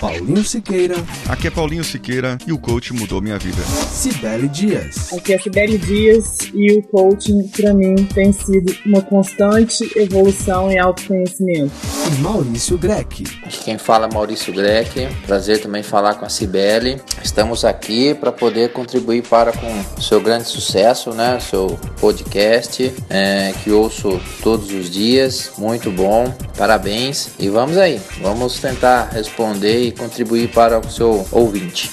[0.00, 0.94] Paulinho Siqueira.
[1.28, 3.60] Aqui é Paulinho Siqueira e o coach mudou minha vida.
[3.90, 5.12] Cibele Dias.
[5.12, 10.78] Aqui é Cibele Dias e o coaching para mim tem sido uma constante evolução e
[10.78, 11.72] autoconhecimento.
[12.06, 13.24] E Maurício Greck.
[13.42, 15.08] Aqui quem fala é Maurício Greck.
[15.26, 17.00] Prazer também falar com a Cibele.
[17.22, 21.40] Estamos aqui para poder contribuir para com seu grande sucesso, né?
[21.40, 25.50] Seu podcast é, que ouço todos os dias.
[25.58, 26.32] Muito bom.
[26.56, 27.30] Parabéns.
[27.38, 28.00] E vamos aí.
[28.20, 31.90] Vamos tentar responder contribuir para o seu ouvinte.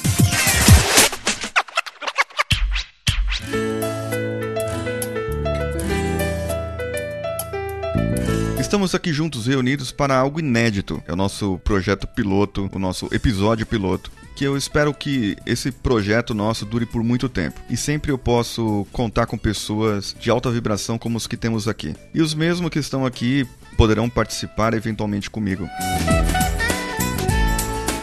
[8.75, 11.01] Estamos aqui juntos reunidos para algo inédito.
[11.07, 14.11] É o nosso projeto piloto, o nosso episódio piloto.
[14.35, 17.61] Que eu espero que esse projeto nosso dure por muito tempo.
[17.69, 21.95] E sempre eu posso contar com pessoas de alta vibração como os que temos aqui.
[22.13, 25.65] E os mesmos que estão aqui poderão participar eventualmente comigo.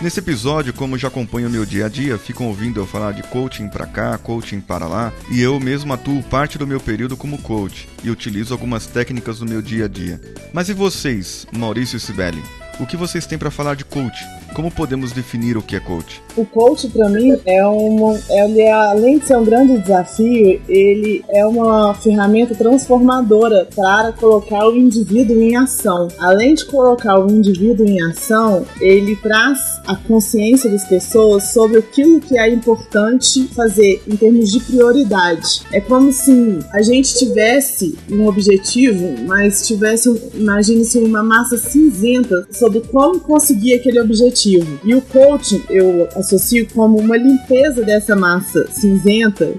[0.02, 3.22] Nesse episódio, como já acompanha o meu dia a dia, ficam ouvindo eu falar de
[3.22, 7.38] coaching para cá, coaching para lá, e eu mesmo atuo parte do meu período como
[7.38, 10.20] coach e utilizo algumas técnicas no meu dia a dia.
[10.52, 12.42] Mas e vocês, Maurício e Sibeli?
[12.80, 14.18] O que vocês têm para falar de coach?
[14.54, 16.22] Como podemos definir o que é coach?
[16.36, 18.18] O coach, para mim, é uma.
[18.28, 24.66] Ele é, além de ser um grande desafio, ele é uma ferramenta transformadora para colocar
[24.68, 26.08] o indivíduo em ação.
[26.18, 32.20] Além de colocar o indivíduo em ação, ele traz a consciência das pessoas sobre aquilo
[32.20, 35.62] que é importante fazer em termos de prioridade.
[35.72, 42.80] É como se a gente tivesse um objetivo, mas tivesse, imagine-se, uma massa cinzenta sobre
[42.80, 44.41] como conseguir aquele objetivo.
[44.84, 49.54] E o coaching eu associo como uma limpeza dessa massa cinzenta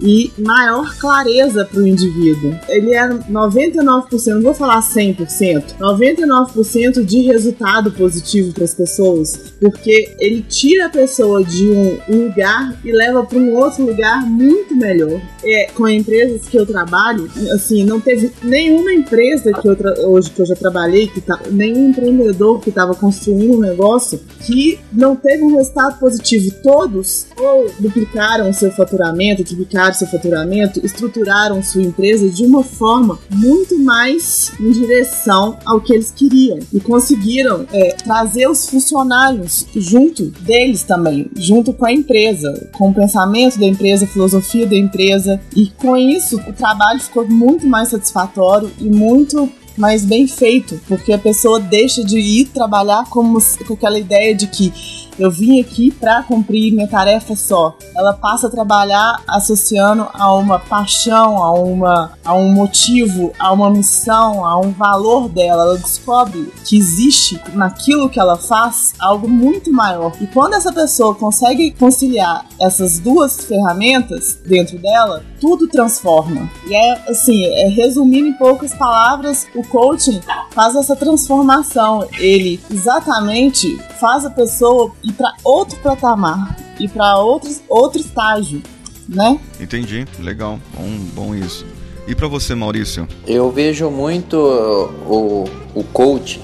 [0.00, 2.54] e maior clareza para o indivíduo.
[2.68, 10.14] Ele é 99%, não vou falar 100%, 99% de resultado positivo para as pessoas, porque
[10.18, 15.20] ele tira a pessoa de um lugar e leva para um outro lugar muito melhor.
[15.44, 19.76] É, com empresas que eu trabalho, assim, não teve nenhuma empresa que eu
[20.08, 24.78] hoje que eu já trabalhei, que tá, nenhum empreendedor que estava construindo um negócio que
[24.92, 26.52] não teve um resultado positivo.
[26.62, 33.78] Todos ou duplicaram seu faturamento, triplicaram seu faturamento, estruturaram sua empresa de uma forma muito
[33.78, 40.82] mais em direção ao que eles queriam e conseguiram é, trazer os funcionários junto deles
[40.82, 45.66] também, junto com a empresa, com o pensamento da empresa, a filosofia da empresa e
[45.70, 51.18] com isso o trabalho ficou muito mais satisfatório e muito mais bem feito, porque a
[51.18, 54.72] pessoa deixa de ir trabalhar como, com aquela ideia de que
[55.18, 57.76] eu vim aqui para cumprir minha tarefa só.
[57.94, 63.70] Ela passa a trabalhar associando a uma paixão, a, uma, a um motivo, a uma
[63.70, 65.64] missão, a um valor dela.
[65.64, 70.12] Ela descobre que existe naquilo que ela faz algo muito maior.
[70.20, 76.48] E quando essa pessoa consegue conciliar essas duas ferramentas dentro dela, tudo transforma.
[76.68, 80.20] E é assim, é, resumindo em poucas palavras, o coaching
[80.52, 82.06] faz essa transformação.
[82.16, 88.62] Ele exatamente faz a pessoa ir para outro patamar, ir para outro, outro estágio,
[89.08, 89.40] né?
[89.58, 91.66] Entendi, legal, bom, bom isso.
[92.06, 93.08] E para você, Maurício?
[93.26, 96.40] Eu vejo muito o, o coach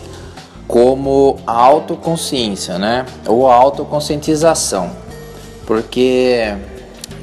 [0.67, 3.07] como a autoconsciência, né?
[3.29, 4.91] Ou a autoconscientização.
[5.65, 6.57] Porque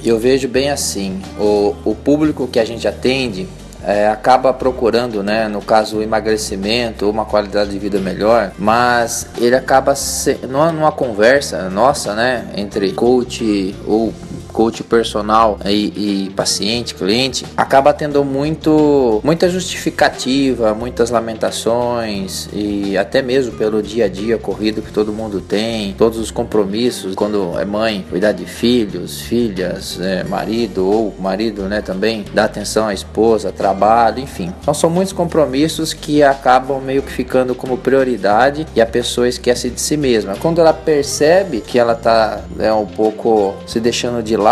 [0.10, 3.48] eu vejo bem assim, o, o público que a gente atende
[3.86, 9.28] é, acaba procurando, né, no caso, o emagrecimento ou uma qualidade de vida melhor, mas
[9.38, 14.12] ele acaba se, numa, numa conversa nossa, né, entre coach ou
[14.56, 23.22] coach personal e, e, paciente, cliente, acaba tendo muito, muita justificativa, muitas lamentações e até
[23.22, 27.66] mesmo pelo dia a dia corrido que todo mundo tem, todos os compromissos, quando é
[27.66, 33.52] mãe, cuidar de filhos, filhas, é, marido ou marido, né, também, dar atenção à esposa,
[33.52, 34.54] trabalho, enfim.
[34.62, 39.70] Então são muitos compromissos que acabam meio que ficando como prioridade e a pessoa esquece
[39.70, 40.38] de si mesma.
[40.38, 44.45] Quando ela percebe que ela tá é, um pouco se deixando de lado,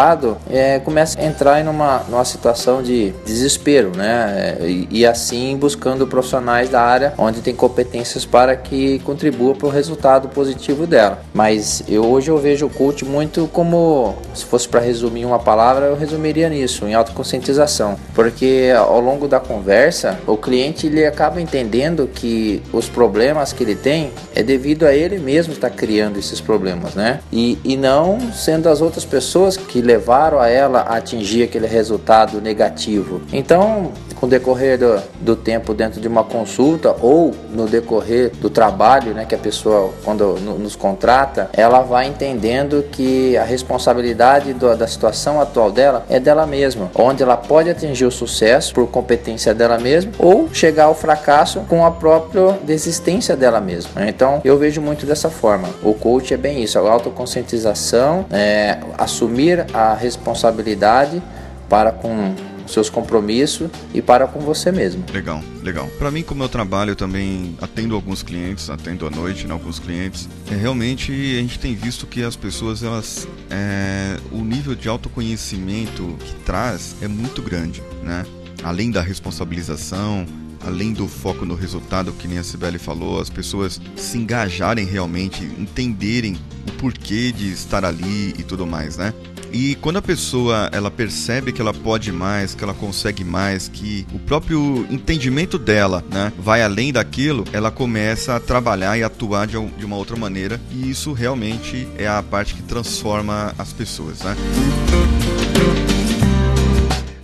[0.49, 4.57] é, começa a entrar em uma, numa situação de desespero, né?
[4.61, 9.69] E, e, assim buscando profissionais da área onde tem competências para que contribua para o
[9.69, 11.21] resultado positivo dela.
[11.33, 15.85] Mas eu, hoje eu vejo o coach muito como, se fosse para resumir uma palavra,
[15.85, 17.95] eu resumiria nisso, em autoconscientização.
[18.15, 23.75] Porque ao longo da conversa, o cliente ele acaba entendendo que os problemas que ele
[23.75, 27.19] tem é devido a ele mesmo estar criando esses problemas, né?
[27.31, 32.41] E, e não sendo as outras pessoas que levaram a ela a atingir aquele resultado
[32.41, 33.21] negativo.
[33.31, 33.91] Então,
[34.23, 39.13] com o decorrer do, do, tempo dentro de uma consulta ou no decorrer do trabalho,
[39.13, 44.87] né, que a pessoa quando nos contrata, ela vai entendendo que a responsabilidade do, da
[44.87, 49.77] situação atual dela é dela mesma, onde ela pode atingir o sucesso por competência dela
[49.77, 54.07] mesma ou chegar ao fracasso com a própria desistência dela mesma.
[54.07, 55.67] Então, eu vejo muito dessa forma.
[55.83, 61.21] O coach é bem isso, a autoconscientização, é, assumir a responsabilidade
[61.67, 62.35] para com
[62.67, 65.03] seus compromissos e para com você mesmo.
[65.11, 65.87] Legal, legal.
[65.97, 69.79] Para mim, como eu trabalho, eu também atendo alguns clientes, atendo à noite, né, alguns
[69.79, 70.29] clientes.
[70.51, 76.15] É, realmente, a gente tem visto que as pessoas, elas, é, o nível de autoconhecimento
[76.19, 78.25] que traz é muito grande, né?
[78.63, 80.25] Além da responsabilização,
[80.65, 85.43] além do foco no resultado, que nem a Sibeli falou, as pessoas se engajarem realmente,
[85.57, 86.37] entenderem
[86.67, 89.13] o porquê de estar ali e tudo mais, né?
[89.53, 94.05] E quando a pessoa ela percebe que ela pode mais, que ela consegue mais, que
[94.11, 99.53] o próprio entendimento dela, né, vai além daquilo, ela começa a trabalhar e atuar de,
[99.77, 100.59] de uma outra maneira.
[100.71, 104.35] E isso realmente é a parte que transforma as pessoas, né?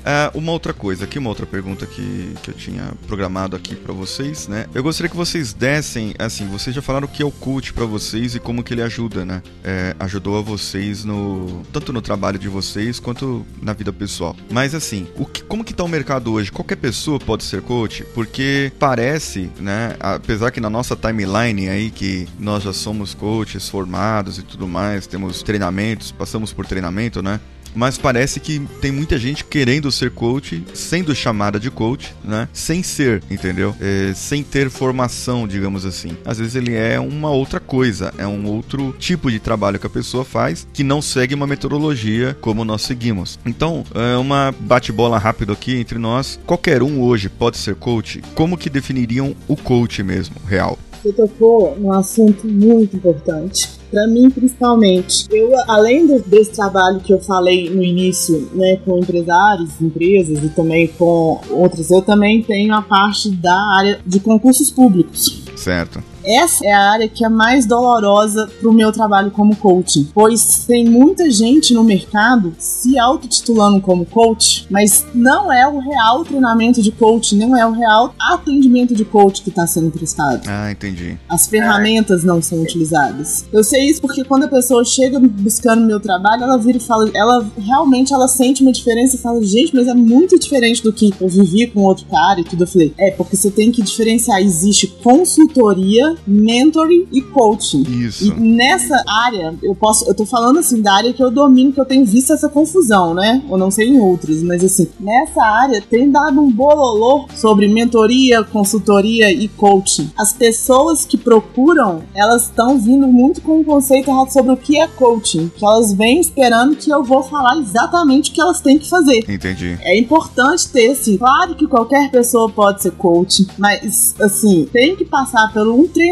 [0.10, 3.94] Uh, uma outra coisa aqui, uma outra pergunta que, que eu tinha programado aqui para
[3.94, 4.66] vocês, né?
[4.74, 7.86] Eu gostaria que vocês dessem, assim, vocês já falaram o que é o coach para
[7.86, 9.44] vocês e como que ele ajuda, né?
[9.64, 14.36] É, ajudou a vocês no tanto no trabalho de vocês quanto na vida pessoal.
[14.50, 16.52] Mas assim, o que, como que tá o mercado hoje?
[16.52, 19.96] Qualquer pessoa pode ser coach, porque parece, né?
[20.00, 25.06] Apesar que na nossa timeline aí que nós já somos coaches formados e tudo mais,
[25.06, 27.40] temos treinamentos, passamos por treinamento, né?
[27.76, 32.48] Mas parece que tem muita gente querendo ser coach, sendo chamada de coach, né?
[32.54, 33.76] Sem ser, entendeu?
[33.80, 36.18] É, sem ter formação, digamos assim.
[36.26, 39.90] Às vezes ele é uma outra coisa, é um outro tipo de trabalho que a
[39.90, 43.40] pessoa faz que não segue uma metodologia como nós seguimos.
[43.46, 46.40] Então, é uma bate-bola rápido aqui entre nós.
[46.46, 48.22] Qualquer um hoje pode ser coach.
[48.36, 50.78] Como que definiriam o coach mesmo, real?
[51.02, 55.26] Você tocou num assunto muito importante para mim principalmente.
[55.32, 60.50] Eu, além do, desse trabalho que eu falei no início, né, com empresários, empresas e
[60.50, 65.44] também com outros, eu também tenho a parte da área de concursos públicos.
[65.56, 66.04] Certo.
[66.30, 70.86] Essa é a área que é mais dolorosa pro meu trabalho como coach, pois tem
[70.86, 76.92] muita gente no mercado se autotitulando como coach, mas não é o real treinamento de
[76.92, 80.48] coach, não é o real atendimento de coach que está sendo prestado.
[80.48, 81.18] Ah, entendi.
[81.28, 83.46] As ferramentas não são utilizadas.
[83.52, 87.10] Eu sei isso porque quando a pessoa chega buscando meu trabalho, ela vira e fala,
[87.16, 91.12] ela realmente ela sente uma diferença e fala, gente, mas é muito diferente do que
[91.20, 92.64] eu vivi com outro cara e tudo.
[92.64, 97.84] Eu falei, é, porque você tem que diferenciar, existe consultoria mentoring e coaching.
[97.84, 98.26] Isso.
[98.26, 101.80] E nessa área, eu posso, eu tô falando assim da área que eu domino, que
[101.80, 103.42] eu tenho visto essa confusão, né?
[103.50, 108.44] Eu não sei em outros, mas assim, nessa área tem dado um bololô sobre mentoria,
[108.44, 110.12] consultoria e coaching.
[110.18, 114.78] As pessoas que procuram, elas estão vindo muito com um conceito errado sobre o que
[114.78, 118.78] é coaching, que elas vêm esperando que eu vou falar exatamente o que elas têm
[118.78, 119.20] que fazer.
[119.30, 119.78] Entendi.
[119.82, 125.06] É importante ter, assim, claro que qualquer pessoa pode ser coaching, mas, assim, tem que
[125.06, 126.09] passar por um treinamento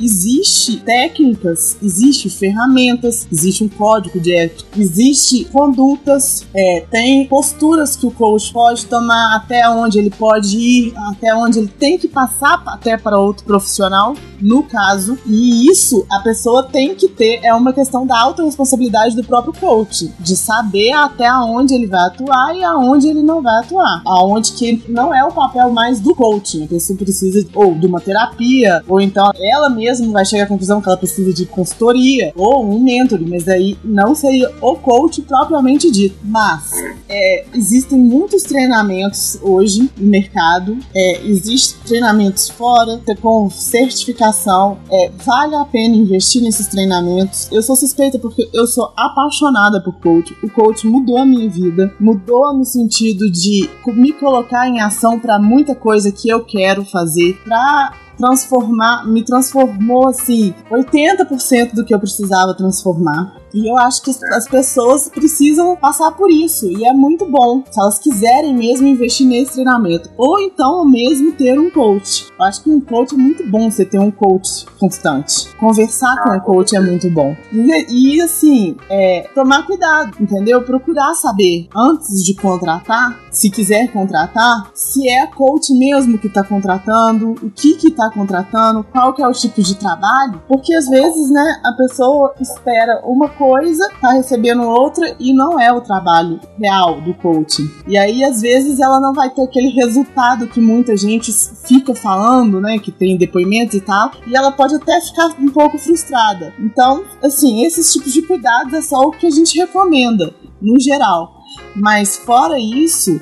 [0.00, 8.06] existe técnicas, existe ferramentas, existe um código de ética, existe condutas, é, tem posturas que
[8.06, 12.62] o coach pode tomar, até onde ele pode ir, até onde ele tem que passar
[12.66, 17.72] até para outro profissional, no caso, e isso a pessoa tem que ter, é uma
[17.72, 23.08] questão da autorresponsabilidade do próprio coach, de saber até onde ele vai atuar e aonde
[23.08, 26.98] ele não vai atuar, aonde que não é o papel mais do coaching, a pessoa
[26.98, 30.96] precisa ou de uma terapia, ou então ela mesma vai chegar à conclusão que ela
[30.96, 36.16] precisa de consultoria ou um mentor, mas aí não seria o coach propriamente dito.
[36.24, 36.72] Mas
[37.08, 45.54] é, existem muitos treinamentos hoje no mercado, é, existem treinamentos fora, com certificação, é, vale
[45.54, 47.48] a pena investir nesses treinamentos.
[47.52, 50.36] Eu sou suspeita porque eu sou apaixonada por coach.
[50.42, 55.38] O coach mudou a minha vida, mudou no sentido de me colocar em ação para
[55.38, 61.98] muita coisa que eu quero fazer, para transformar, me transformou assim, 80% do que eu
[61.98, 63.43] precisava transformar.
[63.54, 66.66] E eu acho que as pessoas precisam passar por isso.
[66.66, 70.10] E é muito bom se elas quiserem mesmo investir nesse treinamento.
[70.18, 72.26] Ou então mesmo ter um coach.
[72.36, 75.54] Eu acho que um coach é muito bom você ter um coach constante.
[75.56, 77.36] Conversar com um coach é muito bom.
[77.52, 80.60] E, e assim, é, tomar cuidado, entendeu?
[80.62, 87.36] Procurar saber antes de contratar, se quiser contratar, se é coach mesmo que está contratando,
[87.40, 90.42] o que que tá contratando, qual que é o tipo de trabalho.
[90.48, 95.60] Porque às vezes, né, a pessoa espera uma coisa coisa, tá recebendo outra e não
[95.60, 97.70] é o trabalho real do coaching.
[97.86, 101.30] E aí, às vezes, ela não vai ter aquele resultado que muita gente
[101.66, 102.78] fica falando, né?
[102.78, 106.54] Que tem depoimentos e tal, e ela pode até ficar um pouco frustrada.
[106.58, 111.34] Então, assim, esses tipos de cuidados é só o que a gente recomenda, no geral.
[111.76, 113.20] Mas fora isso,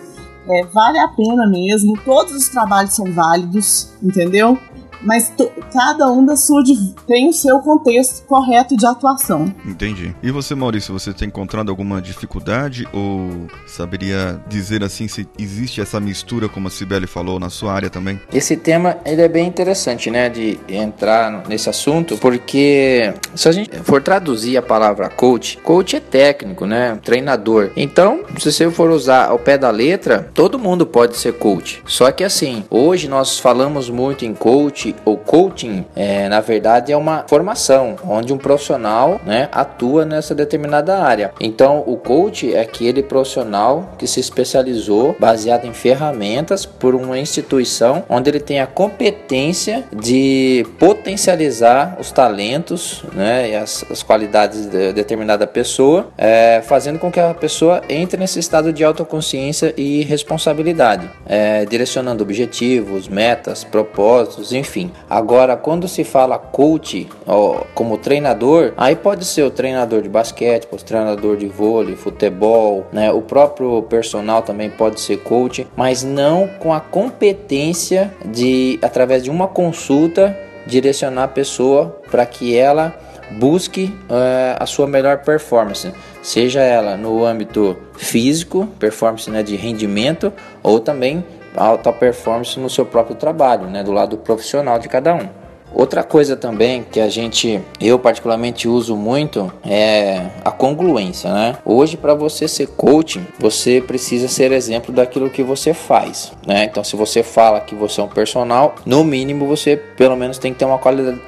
[0.49, 1.99] é, vale a pena mesmo.
[2.05, 4.57] Todos os trabalhos são válidos, entendeu?
[5.05, 5.33] Mas
[5.73, 6.63] cada um da sua
[7.07, 9.53] tem o seu contexto correto de atuação.
[9.67, 10.15] Entendi.
[10.23, 15.99] E você, Maurício, você tem encontrado alguma dificuldade ou saberia dizer assim se existe essa
[15.99, 18.21] mistura, como a Cibele falou, na sua área também?
[18.33, 23.71] Esse tema ele é bem interessante, né, de entrar nesse assunto, porque se a gente
[23.79, 27.71] for traduzir a palavra coach, coach é técnico, né, treinador.
[27.77, 31.83] Então, se você for usar ao pé da letra, todo mundo pode ser coach.
[31.87, 36.97] Só que assim, hoje nós falamos muito em coach ou coaching, é, na verdade, é
[36.97, 41.33] uma formação onde um profissional né, atua nessa determinada área.
[41.41, 48.05] Então, o coach é aquele profissional que se especializou baseado em ferramentas por uma instituição
[48.09, 54.93] onde ele tem a competência de potencializar os talentos né, e as, as qualidades de
[54.93, 61.09] determinada pessoa, é, fazendo com que a pessoa entre nesse estado de autoconsciência e responsabilidade,
[61.27, 68.97] é, direcionando objetivos, metas, propósitos, enfim Agora, quando se fala coach ó, como treinador, aí
[68.97, 73.13] pode ser o treinador de basquete, o treinador de vôlei, futebol, né?
[73.13, 79.31] O próprio personal também pode ser coach, mas não com a competência de, através de
[79.31, 80.37] uma consulta,
[80.67, 82.95] direcionar a pessoa para que ela
[83.33, 90.33] busque uh, a sua melhor performance, seja ela no âmbito físico, performance né, de rendimento,
[90.63, 91.25] ou também
[91.57, 95.43] alta performance no seu próprio trabalho, né, do lado profissional de cada um.
[95.75, 101.57] Outra coisa também que a gente, eu particularmente uso muito é a congruência, né?
[101.65, 106.65] Hoje para você ser coach, você precisa ser exemplo daquilo que você faz, né?
[106.65, 110.53] Então se você fala que você é um personal, no mínimo você pelo menos tem
[110.53, 110.79] que ter uma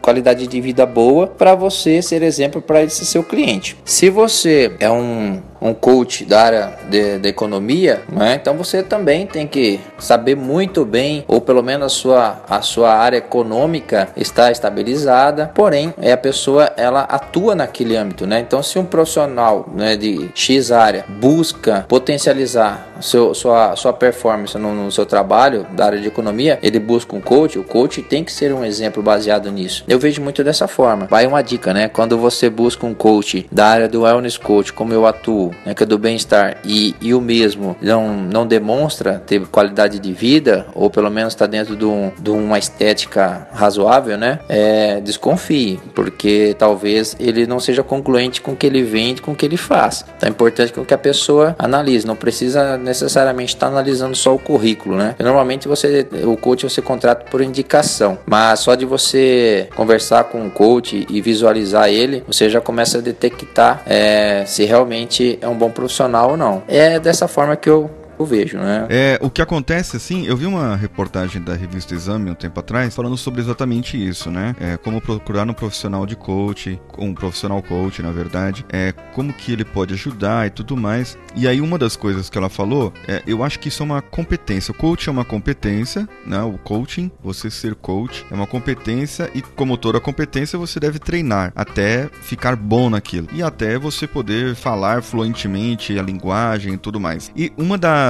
[0.02, 3.78] qualidade de vida boa para você ser exemplo para esse seu cliente.
[3.83, 8.38] Se você é um um coach da área de, de economia, né?
[8.40, 12.94] então você também tem que saber muito bem, ou pelo menos a sua, a sua
[12.94, 18.40] área econômica está estabilizada, porém é a pessoa ela atua naquele âmbito, né?
[18.40, 24.75] Então se um profissional né, de X área busca potencializar seu, sua, sua performance no,
[24.75, 28.33] no, seu trabalho da área de economia, ele busca um coach, o coach tem que
[28.33, 29.85] ser um exemplo baseado nisso.
[29.88, 31.06] Eu vejo muito dessa forma.
[31.06, 31.88] Vai uma dica, né?
[31.88, 35.82] Quando você busca um coach da área do wellness coach, como eu atuo, né, que
[35.82, 40.90] é do bem-estar, e, e o mesmo não, não demonstra ter qualidade de vida, ou
[40.90, 44.40] pelo menos está dentro de, um, de, uma estética razoável, né?
[44.49, 49.34] É, desconfie, porque talvez ele não seja concluente com o que ele vende, com o
[49.34, 50.04] que ele faz.
[50.16, 54.38] Então é importante que a pessoa analise, não precisa necessariamente estar tá analisando só o
[54.38, 55.14] currículo, né?
[55.18, 60.50] Normalmente você, o coach você contrata por indicação, mas só de você conversar com o
[60.50, 65.71] coach e visualizar ele, você já começa a detectar é, se realmente é um bom
[65.71, 66.62] profissional ou não.
[66.69, 68.87] É dessa forma que eu eu vejo, né?
[68.90, 72.94] É, o que acontece, assim, eu vi uma reportagem da revista Exame um tempo atrás
[72.94, 74.54] falando sobre exatamente isso, né?
[74.61, 79.52] É, como procurar um profissional de coach, um profissional coach, na verdade, é, como que
[79.52, 81.18] ele pode ajudar e tudo mais.
[81.35, 84.02] E aí uma das coisas que ela falou, é, eu acho que isso é uma
[84.02, 84.73] competência.
[84.73, 86.40] O coach é uma competência, né?
[86.42, 91.52] O coaching, você ser coach, é uma competência e como toda competência você deve treinar
[91.56, 97.33] até ficar bom naquilo e até você poder falar fluentemente a linguagem e tudo mais.
[97.37, 98.03] E uma das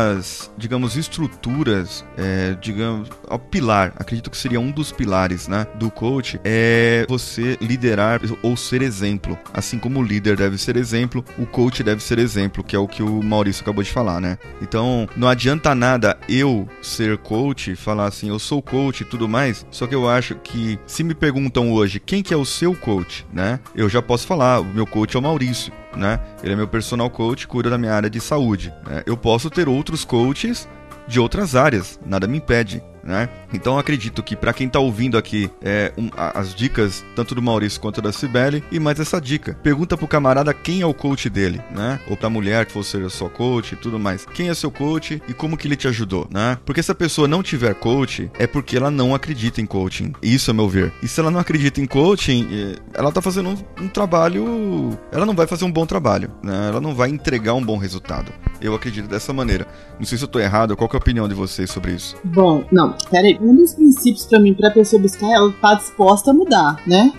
[0.56, 6.40] digamos, estruturas, é, digamos, o pilar, acredito que seria um dos pilares, né, do coach,
[6.44, 9.38] é você liderar ou ser exemplo.
[9.52, 12.88] Assim como o líder deve ser exemplo, o coach deve ser exemplo, que é o
[12.88, 14.38] que o Maurício acabou de falar, né?
[14.60, 19.66] Então, não adianta nada eu ser coach, falar assim, eu sou coach e tudo mais,
[19.70, 23.26] só que eu acho que se me perguntam hoje quem que é o seu coach,
[23.32, 23.60] né?
[23.74, 26.20] Eu já posso falar, o meu coach é o Maurício né?
[26.42, 28.72] Ele é meu personal coach, cuida da minha área de saúde.
[28.86, 29.02] Né?
[29.06, 30.68] Eu posso ter outros coaches
[31.06, 33.28] de outras áreas, nada me impede né?
[33.52, 37.80] Então acredito que para quem tá ouvindo aqui é, um, as dicas tanto do Maurício
[37.80, 39.54] quanto da Cibele e mais essa dica.
[39.62, 42.00] Pergunta pro camarada quem é o coach dele, né?
[42.08, 44.24] Ou pra mulher que for ser sua coach e tudo mais.
[44.26, 46.58] Quem é seu coach e como que ele te ajudou, né?
[46.64, 50.12] Porque se a pessoa não tiver coach, é porque ela não acredita em coaching.
[50.22, 50.92] Isso é meu ver.
[51.02, 54.98] E se ela não acredita em coaching, é, ela tá fazendo um, um trabalho.
[55.12, 56.68] Ela não vai fazer um bom trabalho, né?
[56.68, 58.32] Ela não vai entregar um bom resultado.
[58.60, 59.66] Eu acredito dessa maneira.
[59.98, 62.16] Não sei se eu tô errado, qual é a opinião de vocês sobre isso?
[62.24, 63.38] Bom, não, peraí.
[63.40, 67.12] Um dos princípios para mim, pra pessoa buscar, ela tá disposta a mudar, né?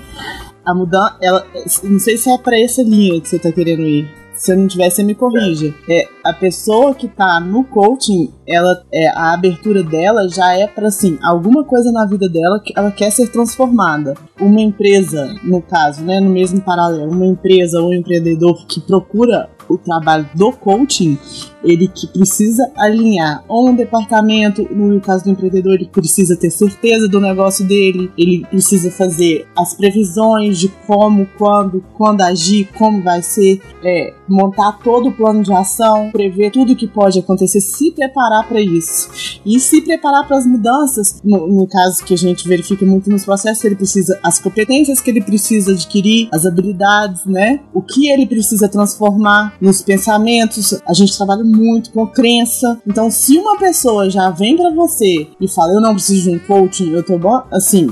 [0.65, 1.45] a mudança, ela,
[1.83, 4.09] não sei se é para essa linha que você tá querendo ir.
[4.33, 5.73] Se eu não tiver, você me corrija.
[5.89, 10.87] É, a pessoa que tá no coaching, ela é, a abertura dela já é para
[10.87, 14.13] assim, alguma coisa na vida dela que ela quer ser transformada.
[14.39, 19.49] Uma empresa, no caso, né, no mesmo paralelo, uma empresa ou um empreendedor que procura
[19.69, 21.17] o trabalho do coaching,
[21.63, 27.19] ele que precisa alinhar um departamento, no caso do empreendedor, ele precisa ter certeza do
[27.19, 33.59] negócio dele, ele precisa fazer as previsões de como, quando, quando agir, como vai ser,
[33.83, 38.61] é, montar todo o plano de ação, prever tudo que pode acontecer, se preparar para
[38.61, 39.39] isso.
[39.45, 43.25] E se preparar para as mudanças, no, no, caso que a gente verifica muito nos
[43.25, 47.61] processos, ele precisa as competências que ele precisa adquirir, as habilidades, né?
[47.73, 50.79] O que ele precisa transformar nos pensamentos.
[50.87, 52.79] A gente trabalha muito com crença.
[52.87, 56.39] Então, se uma pessoa já vem para você e fala, eu não preciso de um
[56.39, 57.87] coaching, eu tô bom, assim,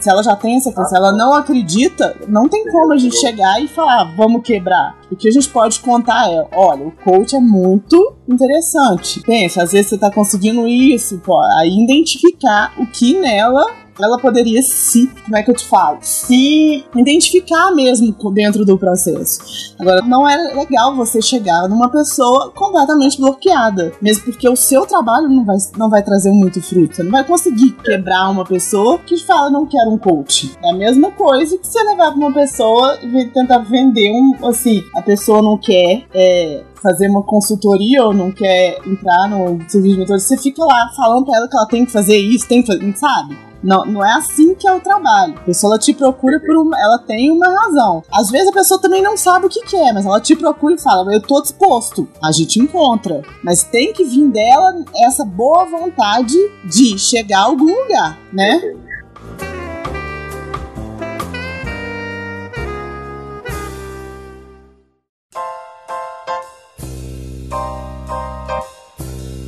[0.00, 3.62] se ela já tem essa crença, ela não acredita, não tem como a gente chegar
[3.62, 4.96] e falar, vamos quebrar.
[5.10, 9.20] O que a gente pode contar é, olha, o coach é muito interessante.
[9.20, 14.62] Pensa, às vezes você tá conseguindo isso, pô, aí identificar o que nela ela poderia
[14.62, 19.74] se, como é que eu te falo, se identificar mesmo dentro do processo.
[19.78, 25.28] Agora, não é legal você chegar numa pessoa completamente bloqueada, mesmo porque o seu trabalho
[25.28, 26.96] não vai, não vai trazer muito fruto.
[26.96, 30.56] Você não vai conseguir quebrar uma pessoa que fala não quero um coach.
[30.62, 34.82] É a mesma coisa que você levar pra uma pessoa e tentar vender um, assim,
[34.94, 40.00] a pessoa não quer é, fazer uma consultoria ou não quer entrar no serviço de
[40.00, 42.68] mentoria, você fica lá falando pra ela que ela tem que fazer isso, tem que
[42.68, 43.45] fazer, sabe?
[43.62, 45.34] Não, não é assim que é o trabalho.
[45.36, 46.78] A pessoa ela te procura por uma.
[46.78, 48.02] Ela tem uma razão.
[48.12, 50.80] Às vezes a pessoa também não sabe o que quer, mas ela te procura e
[50.80, 52.08] fala: Eu tô disposto.
[52.22, 53.22] A gente encontra.
[53.42, 56.34] Mas tem que vir dela essa boa vontade
[56.64, 58.60] de chegar a algum lugar, né?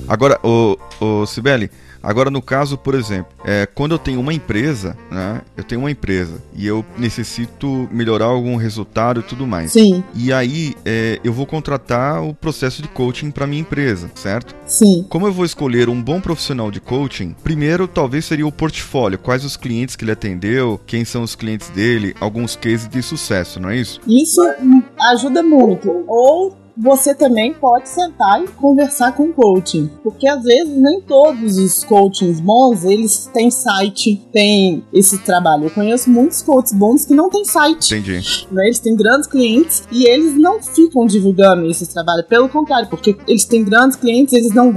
[0.08, 1.70] Agora, o, o Sibeli,
[2.02, 5.42] Agora, no caso, por exemplo, é, quando eu tenho uma empresa, né?
[5.56, 9.72] Eu tenho uma empresa e eu necessito melhorar algum resultado e tudo mais.
[9.72, 10.02] Sim.
[10.14, 14.54] E aí é, eu vou contratar o processo de coaching para minha empresa, certo?
[14.66, 15.04] Sim.
[15.08, 17.34] Como eu vou escolher um bom profissional de coaching?
[17.42, 21.68] Primeiro, talvez seria o portfólio, quais os clientes que ele atendeu, quem são os clientes
[21.70, 24.00] dele, alguns cases de sucesso, não é isso?
[24.06, 24.40] Isso
[25.12, 26.04] ajuda muito.
[26.06, 29.90] Ou você também pode sentar e conversar com o coaching.
[30.02, 35.64] Porque às vezes nem todos os coachings bons, eles têm site, têm esse trabalho.
[35.64, 37.94] Eu conheço muitos coaches bons que não têm site.
[37.94, 38.46] Entendi.
[38.52, 38.66] Né?
[38.66, 42.24] Eles têm grandes clientes e eles não ficam divulgando esse trabalho.
[42.24, 44.68] Pelo contrário, porque eles têm grandes clientes, eles não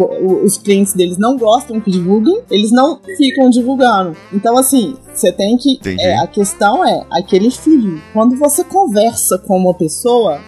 [0.44, 4.16] os clientes deles não gostam que divulguem, eles não ficam divulgando.
[4.34, 5.80] Então, assim, você tem que.
[6.00, 8.02] É, a questão é aquele filho.
[8.14, 10.40] Quando você conversa com uma pessoa,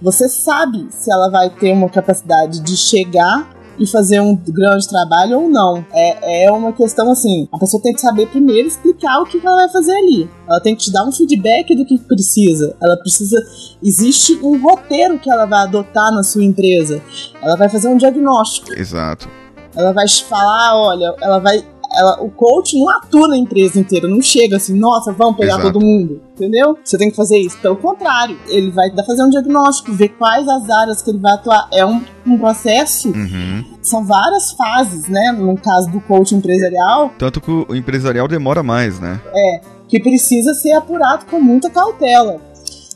[0.00, 5.40] você sabe se ela vai ter uma capacidade de chegar e fazer um grande trabalho
[5.40, 5.84] ou não.
[5.92, 9.56] É, é uma questão assim: a pessoa tem que saber primeiro explicar o que ela
[9.56, 10.30] vai fazer ali.
[10.48, 12.76] Ela tem que te dar um feedback do que precisa.
[12.80, 13.36] Ela precisa.
[13.82, 17.02] Existe um roteiro que ela vai adotar na sua empresa.
[17.42, 18.72] Ela vai fazer um diagnóstico.
[18.72, 19.28] Exato.
[19.76, 21.64] Ela vai te falar, olha, ela vai
[21.98, 25.72] ela, o coach não atua na empresa inteira, não chega assim, nossa, vamos pegar Exato.
[25.72, 26.76] todo mundo, entendeu?
[26.84, 27.58] Você tem que fazer isso.
[27.58, 31.68] Pelo contrário, ele vai fazer um diagnóstico, ver quais as áreas que ele vai atuar.
[31.72, 33.64] É um, um processo, uhum.
[33.82, 35.32] são várias fases, né?
[35.32, 37.12] No caso do coach empresarial.
[37.18, 39.20] Tanto que o empresarial demora mais, né?
[39.32, 42.40] É, que precisa ser apurado com muita cautela.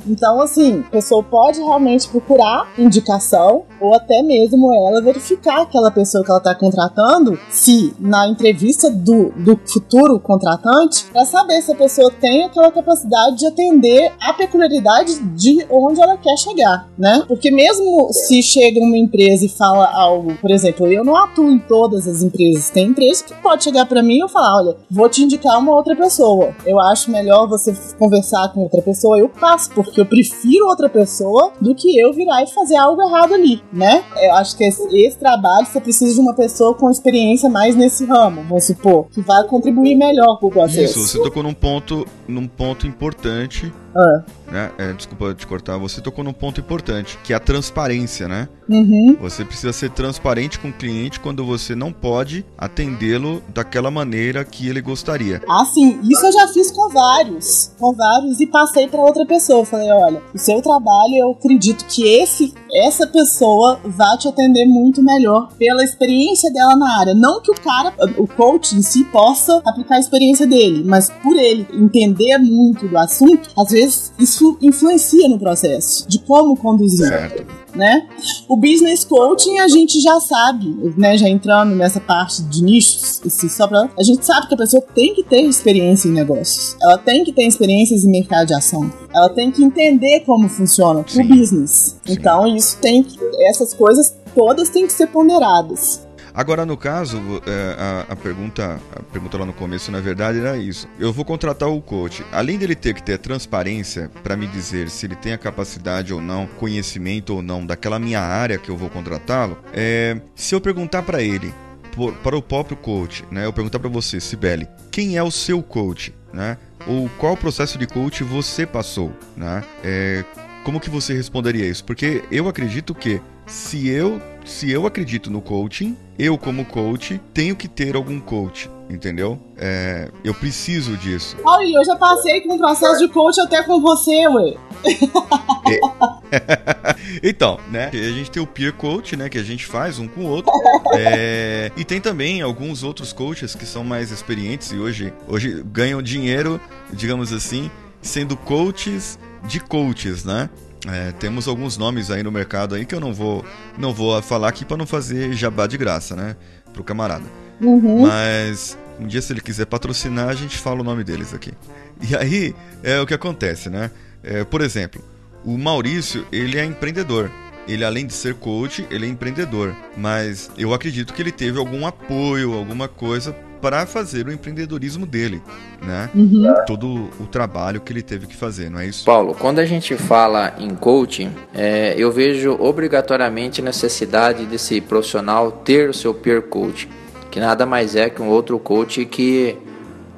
[0.08, 6.24] Então, assim, a pessoa pode realmente procurar indicação ou até mesmo ela verificar aquela pessoa
[6.24, 11.76] que ela está contratando, se na entrevista do, do futuro contratante, para saber se a
[11.76, 17.24] pessoa tem aquela capacidade de atender a peculiaridade de onde ela quer chegar, né?
[17.26, 21.58] Porque mesmo se chega uma empresa e fala algo, por exemplo, eu não atuo em
[21.58, 25.22] todas as empresas, tem empresa que pode chegar para mim e falar, olha, vou te
[25.22, 26.54] indicar uma outra pessoa.
[26.64, 31.52] Eu acho melhor você conversar com outra pessoa, eu passo, porque eu prefiro outra pessoa
[31.60, 34.04] do que eu virar e fazer algo errado ali né?
[34.16, 38.04] Eu acho que esse, esse, trabalho você precisa de uma pessoa com experiência mais nesse
[38.04, 40.98] ramo, vamos supor, que vai contribuir melhor com o processo.
[40.98, 44.22] Isso, você tocou num ponto, num ponto importante ah.
[44.50, 44.70] Né?
[44.78, 48.48] É, desculpa te cortar, você tocou num ponto importante, que é a transparência, né?
[48.68, 49.16] Uhum.
[49.20, 54.68] Você precisa ser transparente com o cliente quando você não pode atendê-lo daquela maneira que
[54.68, 55.42] ele gostaria.
[55.48, 59.64] Ah, sim, isso eu já fiz com vários, com vários e passei para outra pessoa.
[59.64, 65.02] Falei, olha, o seu trabalho, eu acredito que esse essa pessoa vai te atender muito
[65.02, 67.14] melhor pela experiência dela na área.
[67.14, 71.36] Não que o cara, o coach em si, possa aplicar a experiência dele, mas por
[71.36, 73.87] ele entender muito do assunto, às vezes
[74.18, 77.08] isso influencia no processo de como conduzir.
[77.08, 78.08] Certo né?
[78.48, 81.16] O business coaching a gente já sabe, né?
[81.16, 83.20] Já entrando nessa parte de nichos,
[83.50, 86.76] só pra, a gente sabe que a pessoa tem que ter experiência em negócios.
[86.82, 88.92] Ela tem que ter experiências em mercado de ação.
[89.14, 91.96] Ela tem que entender como funciona o business.
[92.04, 92.12] Sim.
[92.12, 93.16] Então isso tem que,
[93.48, 96.07] essas coisas todas têm que ser ponderadas.
[96.38, 100.56] Agora, no caso, é, a, a, pergunta, a pergunta lá no começo, na verdade, era
[100.56, 100.86] isso.
[100.96, 102.24] Eu vou contratar o coach.
[102.30, 106.20] Além dele ter que ter transparência para me dizer se ele tem a capacidade ou
[106.20, 111.02] não, conhecimento ou não daquela minha área que eu vou contratá-lo, é, se eu perguntar
[111.02, 111.52] para ele,
[111.90, 113.44] por, para o próprio coach, né?
[113.44, 116.56] Eu perguntar para você, Sibeli, quem é o seu coach, né?
[116.86, 119.64] Ou qual processo de coach você passou, né?
[119.82, 120.24] É,
[120.62, 121.84] como que você responderia isso?
[121.84, 127.54] Porque eu acredito que se eu se eu acredito no coaching, eu como coach tenho
[127.54, 129.38] que ter algum coach, entendeu?
[129.56, 131.36] É, eu preciso disso.
[131.44, 134.54] Olha, eu já passei com um processo de coach até com você, ué.
[137.22, 137.90] então, né?
[137.92, 139.28] A gente tem o peer coach, né?
[139.28, 140.50] Que a gente faz um com o outro.
[140.94, 141.70] É...
[141.76, 146.60] E tem também alguns outros coaches que são mais experientes e hoje, hoje ganham dinheiro,
[146.92, 150.48] digamos assim, sendo coaches de coaches, né?
[150.86, 153.44] É, temos alguns nomes aí no mercado aí que eu não vou
[153.76, 156.36] não vou falar aqui para não fazer jabá de graça, né,
[156.72, 157.24] pro camarada.
[157.60, 158.06] Uhum.
[158.06, 161.52] Mas um dia se ele quiser patrocinar, a gente fala o nome deles aqui.
[162.00, 163.90] E aí é o que acontece, né?
[164.22, 165.04] É, por exemplo,
[165.44, 167.28] o Maurício ele é empreendedor.
[167.66, 169.74] Ele além de ser coach, ele é empreendedor.
[169.96, 175.42] Mas eu acredito que ele teve algum apoio, alguma coisa para fazer o empreendedorismo dele,
[175.82, 176.10] né?
[176.14, 176.54] Uhum.
[176.66, 179.04] Todo o trabalho que ele teve que fazer, não é isso?
[179.04, 185.90] Paulo, quando a gente fala em coaching, é, eu vejo obrigatoriamente necessidade desse profissional ter
[185.90, 186.88] o seu peer coach,
[187.30, 189.56] que nada mais é que um outro coach que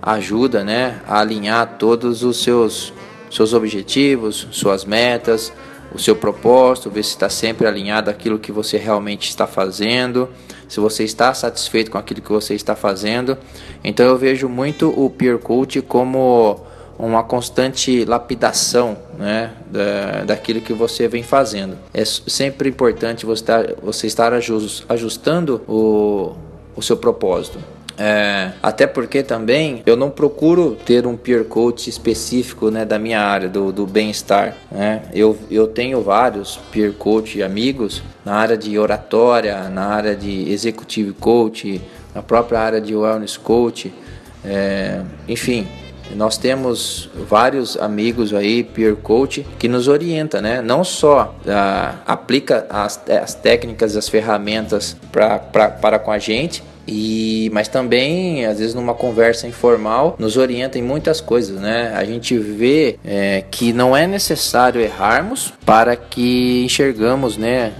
[0.02, 2.92] ajuda, né, a alinhar todos os seus
[3.30, 5.52] seus objetivos, suas metas,
[5.94, 10.28] o seu propósito, ver se está sempre alinhado aquilo que você realmente está fazendo
[10.70, 13.36] se você está satisfeito com aquilo que você está fazendo.
[13.82, 16.60] Então eu vejo muito o peer coach como
[16.96, 21.76] uma constante lapidação né, da, daquilo que você vem fazendo.
[21.92, 24.32] É sempre importante você estar, você estar
[24.88, 26.36] ajustando o,
[26.76, 27.58] o seu propósito.
[28.02, 33.20] É, até porque também eu não procuro ter um peer coach específico né, da minha
[33.20, 34.56] área, do, do bem-estar.
[34.72, 35.02] Né?
[35.12, 41.12] Eu, eu tenho vários peer coach amigos na área de oratória, na área de executive
[41.12, 41.78] coach,
[42.14, 43.92] na própria área de wellness coach.
[44.42, 45.68] É, enfim,
[46.16, 50.62] nós temos vários amigos aí, peer coach, que nos orienta, né?
[50.62, 56.62] Não só ah, aplica as, as técnicas, as ferramentas pra, pra, para com a gente,
[56.92, 61.92] e, mas também, às vezes, numa conversa informal, nos orienta em muitas coisas, né?
[61.94, 67.74] A gente vê é, que não é necessário errarmos para que enxergamos, né,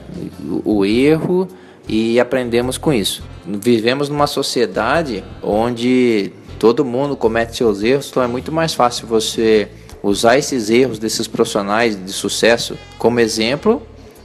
[0.65, 1.49] o, o erro
[1.89, 3.25] e aprendemos com isso.
[3.45, 9.67] Vivemos numa sociedade onde todo mundo comete seus erros, então é muito mais fácil você
[10.05, 13.83] usar esses erros desses profissionais de sucesso como exemplo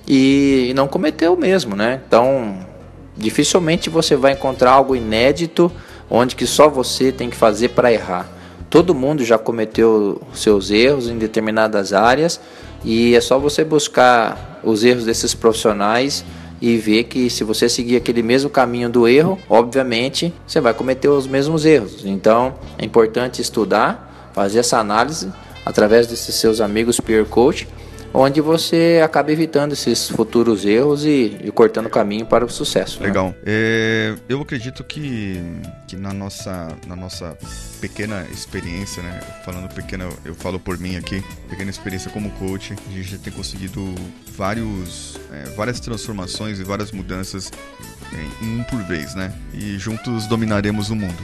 [0.07, 2.01] e não cometer o mesmo, né?
[2.07, 2.74] Então,
[3.17, 5.71] Dificilmente você vai encontrar algo inédito
[6.09, 8.29] onde que só você tem que fazer para errar.
[8.69, 12.39] Todo mundo já cometeu seus erros em determinadas áreas
[12.83, 16.25] e é só você buscar os erros desses profissionais
[16.61, 21.07] e ver que se você seguir aquele mesmo caminho do erro, obviamente você vai cometer
[21.07, 22.05] os mesmos erros.
[22.05, 25.31] Então é importante estudar, fazer essa análise
[25.65, 27.67] através desses seus amigos peer coach
[28.15, 33.01] onde você acaba evitando esses futuros erros e, e cortando o caminho para o sucesso.
[33.01, 33.07] Né?
[33.07, 33.27] Legal.
[33.27, 33.35] Né?
[33.45, 35.41] É, eu acredito que,
[35.87, 37.37] que na, nossa, na nossa
[37.81, 39.19] pequena experiência, né?
[39.43, 43.33] Falando pequena, eu falo por mim aqui, pequena experiência como coach, a gente já tem
[43.33, 43.93] conseguido
[44.31, 47.51] vários, é, várias transformações e várias mudanças
[48.41, 49.33] em um por vez, né?
[49.53, 51.17] E juntos dominaremos o mundo.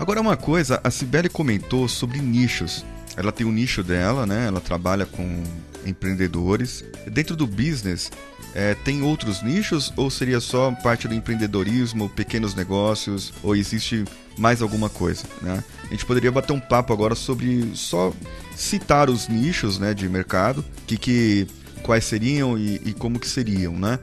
[0.00, 2.86] Agora uma coisa, a Cibele comentou sobre nichos.
[3.18, 4.46] Ela tem o um nicho dela, né?
[4.46, 5.42] Ela trabalha com
[5.84, 6.82] empreendedores.
[7.06, 8.10] Dentro do business,
[8.54, 14.06] é, tem outros nichos ou seria só parte do empreendedorismo, pequenos negócios, ou existe
[14.38, 15.62] mais alguma coisa, né?
[15.84, 18.10] A gente poderia bater um papo agora sobre só
[18.56, 21.46] citar os nichos, né, de mercado, que, que
[21.82, 23.98] quais seriam e, e como que seriam, né?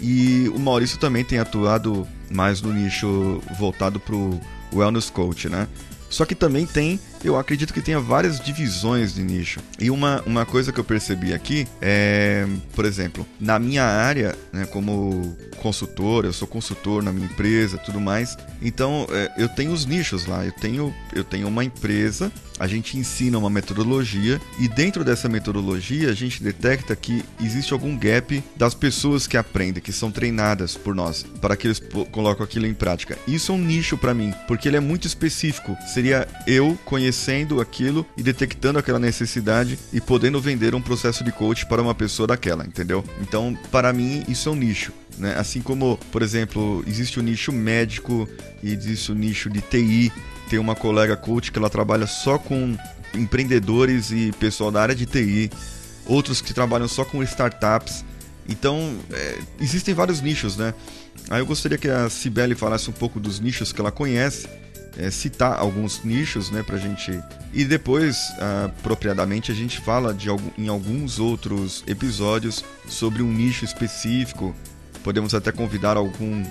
[0.00, 4.40] E o Maurício também tem atuado mais no nicho voltado para o
[4.72, 5.68] wellness coach, né?
[6.08, 9.60] Só que também tem eu acredito que tenha várias divisões de nicho.
[9.78, 14.66] E uma, uma coisa que eu percebi aqui é, por exemplo, na minha área, né,
[14.66, 18.36] como consultor, eu sou consultor na minha empresa, tudo mais.
[18.60, 20.44] Então, é, eu tenho os nichos lá.
[20.44, 22.32] Eu tenho, eu tenho uma empresa
[22.62, 27.98] a gente ensina uma metodologia e dentro dessa metodologia a gente detecta que existe algum
[27.98, 32.64] gap das pessoas que aprendem, que são treinadas por nós, para que eles colocam aquilo
[32.64, 33.18] em prática.
[33.26, 35.76] Isso é um nicho para mim, porque ele é muito específico.
[35.92, 41.66] Seria eu conhecendo aquilo e detectando aquela necessidade e podendo vender um processo de coach
[41.66, 43.04] para uma pessoa daquela, entendeu?
[43.20, 44.92] Então, para mim, isso é um nicho.
[45.18, 45.34] Né?
[45.36, 48.28] Assim como, por exemplo, existe o nicho médico
[48.62, 50.12] e existe o nicho de TI,
[50.52, 52.76] tem uma colega coach que ela trabalha só com
[53.14, 55.50] empreendedores e pessoal da área de TI,
[56.04, 58.04] outros que trabalham só com startups.
[58.46, 60.74] Então, é, existem vários nichos, né?
[61.30, 64.46] Aí eu gostaria que a Cibele falasse um pouco dos nichos que ela conhece,
[64.98, 67.18] é, citar alguns nichos, né, pra gente.
[67.50, 68.18] E depois,
[68.76, 74.54] apropriadamente, a gente fala de, em alguns outros episódios sobre um nicho específico.
[75.02, 76.44] Podemos até convidar algum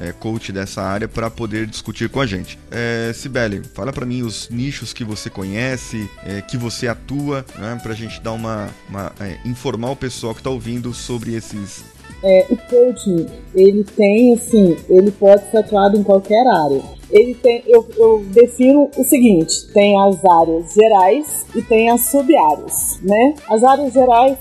[0.00, 2.58] é, coach dessa área para poder discutir com a gente.
[2.70, 7.78] É, Sibeli, fala para mim os nichos que você conhece, é, que você atua, né,
[7.82, 11.84] para a gente dar uma, uma é, informar o pessoal que está ouvindo sobre esses.
[12.28, 16.82] É, o coaching, ele tem assim, ele pode ser atuado em qualquer área.
[17.08, 22.98] Ele tem, eu, eu defino o seguinte: tem as áreas gerais e tem as sub-áreas,
[23.00, 23.34] né?
[23.48, 24.36] As áreas gerais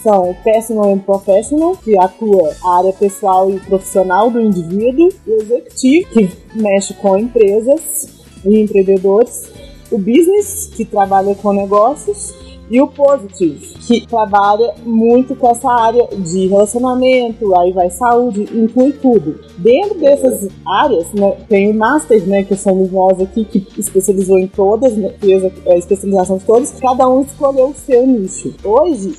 [0.00, 5.32] são o Personal and Professional, que atua a área pessoal e profissional do indivíduo, o
[5.32, 8.06] Executivo, que mexe com empresas
[8.44, 9.50] e empreendedores,
[9.90, 12.32] o Business, que trabalha com negócios,
[12.70, 18.92] e o Positive, que trabalha muito com essa área de relacionamento, aí vai saúde, inclui
[18.92, 19.40] tudo.
[19.58, 24.46] Dentro dessas áreas, né, tem o Master, né, que somos nós aqui, que especializou em
[24.46, 28.54] todas, né, fez a, especialização de todas, cada um escolheu o seu nicho.
[28.64, 29.14] Hoje,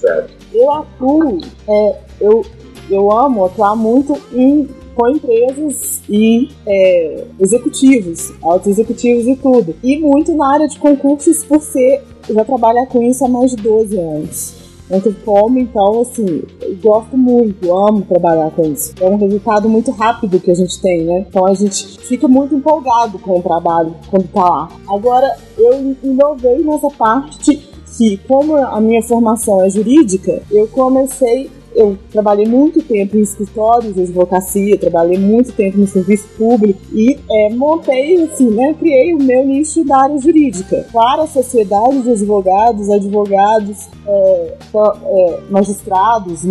[0.53, 2.43] eu atuo, é, eu,
[2.89, 9.75] eu amo atuar muito em com empresas e é, executivos, altos executivos e tudo.
[9.83, 13.57] E muito na área de concursos por ser já trabalho com isso há mais de
[13.57, 14.65] 12 anos.
[14.89, 16.43] Não como, então, assim,
[16.81, 18.93] gosto muito, amo trabalhar com isso.
[19.01, 21.25] É um resultado muito rápido que a gente tem, né?
[21.27, 24.69] Então a gente fica muito empolgado com o trabalho quando tá lá.
[24.87, 31.97] Agora, eu inovei nessa parte que, como a minha formação é jurídica, eu comecei eu
[32.11, 37.49] trabalhei muito tempo em escritórios de advocacia, trabalhei muito tempo no serviço público e é,
[37.49, 42.89] montei, assim, né, criei o meu nicho da área jurídica para a sociedade de advogados,
[42.89, 46.41] advogados, é, é, magistrados,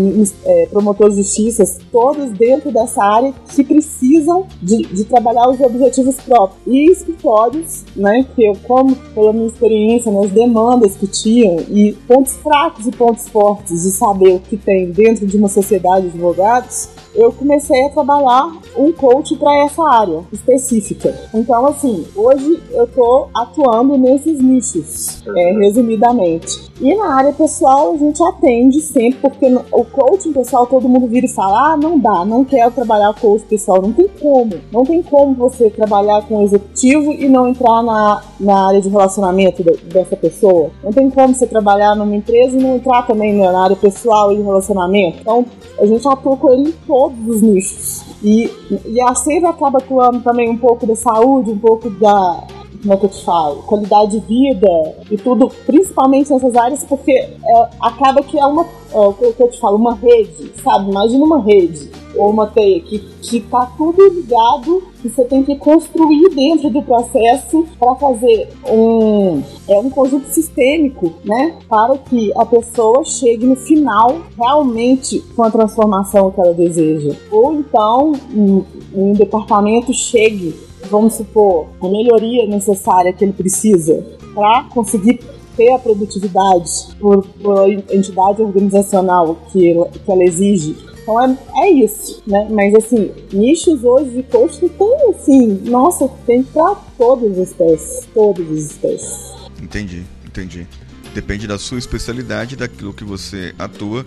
[0.45, 6.17] é, promotores de justiça, todos dentro dessa área que precisam de, de trabalhar os objetivos
[6.17, 6.61] próprios.
[6.67, 12.35] E escritórios, né, que eu, como pela minha experiência nas demandas que tinham e pontos
[12.37, 16.09] fracos e pontos fortes de saber o que tem dentro dentro de uma sociedade de
[16.09, 21.15] advogados, eu comecei a trabalhar um coach para essa área específica.
[21.33, 26.65] Então, assim, hoje eu tô atuando nesses nichos, é, resumidamente.
[26.81, 31.27] E na área pessoal a gente atende sempre, porque o coaching pessoal todo mundo vira
[31.27, 33.81] e fala: ah, não dá, não quero trabalhar com coach pessoal.
[33.81, 34.53] Não tem como.
[34.73, 39.63] Não tem como você trabalhar com executivo e não entrar na, na área de relacionamento
[39.63, 40.71] de, dessa pessoa.
[40.83, 44.43] Não tem como você trabalhar numa empresa e não entrar também na área pessoal e
[44.43, 45.04] relacionamento.
[45.09, 45.45] Então
[45.79, 48.03] a gente atua com ele em todos os nichos.
[48.23, 48.51] E,
[48.87, 52.45] e a SEIVA acaba atuando também um pouco da saúde, um pouco da,
[52.81, 57.13] como é que eu te falo, qualidade de vida e tudo, principalmente nessas áreas, porque
[57.13, 60.91] é, acaba que é uma, é, o que eu te falo, uma rede, sabe?
[60.91, 65.57] Imagina uma rede ou uma teia que, que tá tudo ligado e você tem que
[65.57, 72.45] construir dentro do processo para fazer um é um conjunto sistêmico, né, para que a
[72.45, 77.15] pessoa chegue no final realmente com a transformação que ela deseja.
[77.31, 80.55] Ou então um, um departamento chegue
[80.91, 85.21] vamos supor, a melhoria necessária que ele precisa para conseguir
[85.57, 89.75] ter a produtividade por, por entidade organizacional que,
[90.05, 90.77] que ela exige.
[91.05, 91.37] Então é,
[91.67, 92.49] é isso, né?
[92.51, 98.51] Mas assim, nichos hoje de coaching tem assim, nossa, tem para todas as espécies, todas
[98.51, 99.35] as espécies.
[99.63, 100.67] Entendi, entendi.
[101.15, 104.05] Depende da sua especialidade, daquilo que você atua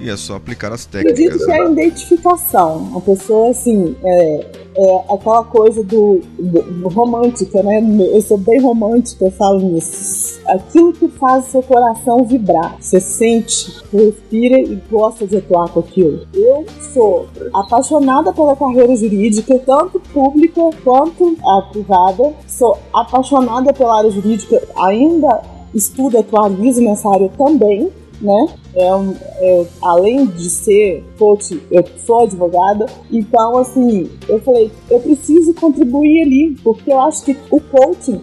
[0.00, 1.18] e é só aplicar as técnicas.
[1.18, 2.92] Acredito que é a identificação.
[2.96, 7.80] A pessoa, assim, é, é aquela coisa do, do, do romântica, né?
[8.12, 10.40] Eu sou bem romântica, eu falo nisso.
[10.46, 12.76] Aquilo que faz o seu coração vibrar.
[12.80, 16.26] Você sente, respira e gosta de atuar com aquilo.
[16.34, 22.32] Eu sou apaixonada pela carreira jurídica, tanto pública quanto a privada.
[22.48, 25.42] Sou apaixonada pela área jurídica, ainda
[25.74, 27.90] estudo, atualizo nessa área também
[28.22, 28.46] né?
[28.74, 32.86] É um, é, além de ser coach, eu sou advogada.
[33.10, 38.20] Então, assim, eu falei, eu preciso contribuir ali, porque eu acho que o coaching,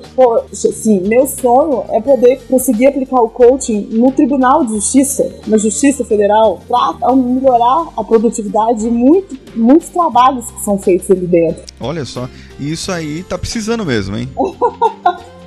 [0.49, 6.03] assim, meu sonho é poder conseguir aplicar o coaching no Tribunal de Justiça, na Justiça
[6.05, 11.61] Federal, para melhorar a produtividade de muito, muitos trabalhos que são feitos ali dentro.
[11.79, 12.27] Olha só,
[12.59, 14.29] isso aí tá precisando mesmo, hein?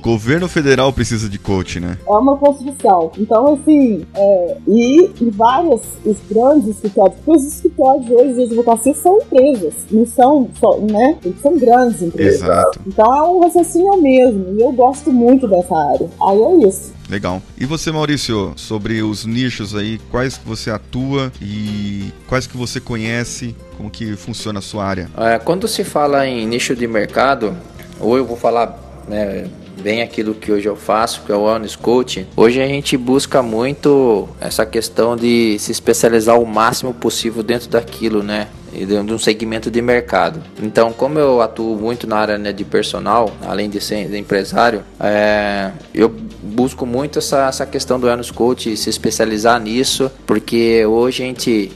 [0.00, 1.98] Governo federal precisa de coach, né?
[2.06, 3.12] É uma construção.
[3.18, 8.94] Então, assim, é, e, e vários os grandes escritórios, porque os escritórios hoje de advocacia
[8.94, 11.18] são empresas, não são só, né?
[11.24, 12.42] Eles são grandes empresas.
[12.42, 12.80] Exato.
[12.86, 14.54] Então é um raciocínio mesmo.
[14.56, 16.08] E eu gosto muito dessa área.
[16.28, 16.92] Aí é isso.
[17.08, 17.42] Legal.
[17.58, 22.80] E você, Maurício, sobre os nichos aí, quais que você atua e quais que você
[22.80, 25.10] conhece, como que funciona a sua área?
[25.16, 27.56] É, quando se fala em nicho de mercado,
[28.00, 29.46] ou eu vou falar né,
[29.82, 32.26] bem aquilo que hoje eu faço, que é o Wellness Coaching.
[32.36, 38.22] Hoje a gente busca muito essa questão de se especializar o máximo possível dentro daquilo,
[38.22, 38.48] né?
[38.72, 40.42] de um segmento de mercado.
[40.62, 45.72] Então, como eu atuo muito na área né, de personal, além de ser empresário, é,
[45.92, 46.08] eu
[46.42, 51.70] busco muito essa, essa questão do Wellness Coach, se especializar nisso, porque hoje a gente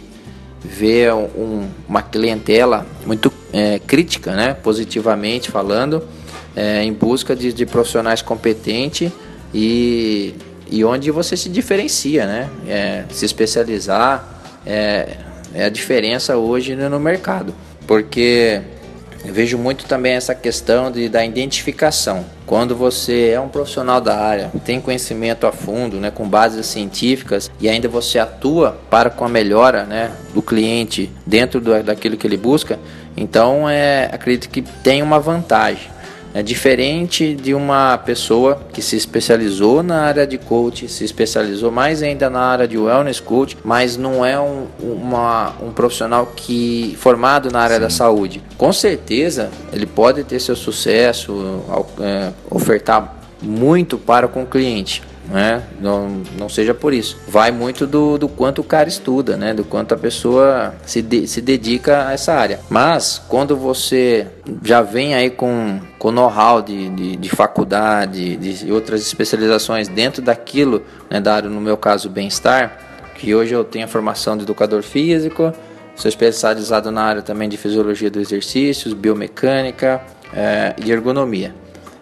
[0.64, 6.02] vê um, uma clientela muito é, crítica, né, positivamente falando,
[6.56, 9.12] é, em busca de, de, profissionais competentes
[9.52, 10.34] e,
[10.70, 12.48] e onde você se diferencia, né?
[12.66, 15.18] É, se especializar é,
[15.54, 17.54] é a diferença hoje no mercado,
[17.86, 18.62] porque
[19.26, 22.24] eu vejo muito também essa questão de, da identificação.
[22.46, 27.50] Quando você é um profissional da área, tem conhecimento a fundo, né, com bases científicas
[27.60, 32.24] e ainda você atua para com a melhora né, do cliente dentro do, daquilo que
[32.24, 32.78] ele busca,
[33.16, 35.95] então é, acredito que tem uma vantagem.
[36.36, 42.02] É diferente de uma pessoa que se especializou na área de coach, se especializou mais
[42.02, 47.50] ainda na área de wellness coach, mas não é um, uma, um profissional que formado
[47.50, 47.82] na área Sim.
[47.82, 48.42] da saúde.
[48.58, 51.62] Com certeza ele pode ter seu sucesso,
[52.02, 55.62] é, ofertar muito para com o cliente, né?
[55.80, 57.18] Não, não seja por isso.
[57.28, 59.52] Vai muito do, do quanto o cara estuda, né?
[59.52, 62.60] Do quanto a pessoa se, de, se dedica a essa área.
[62.70, 64.26] Mas quando você
[64.62, 70.82] já vem aí com, com know-how de, de, de, faculdade, de outras especializações dentro daquilo,
[71.10, 72.78] né, da área, no meu caso, bem-estar,
[73.14, 75.52] que hoje eu tenho a formação de educador físico,
[75.94, 80.00] sou especializado na área também de fisiologia do exercício, biomecânica
[80.32, 81.54] é, e ergonomia.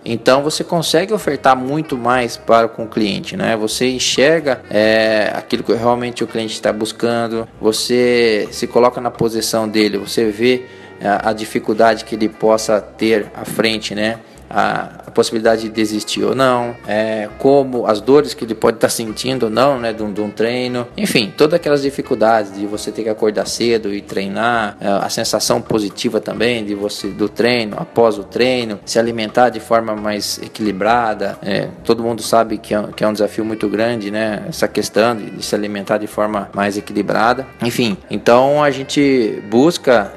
[0.04, 3.56] Então você consegue ofertar muito mais para com o cliente, né?
[3.56, 9.66] Você enxerga é, aquilo que realmente o cliente está buscando, você se coloca na posição
[9.66, 10.66] dele, você vê
[11.00, 14.18] a, é, a dificuldade que ele possa ter à frente, né?
[14.50, 19.44] A, possibilidade de desistir ou não, é, como as dores que ele pode estar sentindo
[19.44, 23.04] ou não, né, de um, de um, treino, enfim, todas aquelas dificuldades de você ter
[23.04, 28.18] que acordar cedo e treinar, é, a sensação positiva também de você do treino, após
[28.18, 33.04] o treino, se alimentar de forma mais equilibrada, é, todo mundo sabe que é, que
[33.04, 36.76] é, um desafio muito grande, né, essa questão de, de se alimentar de forma mais
[36.76, 40.12] equilibrada, enfim, então a gente busca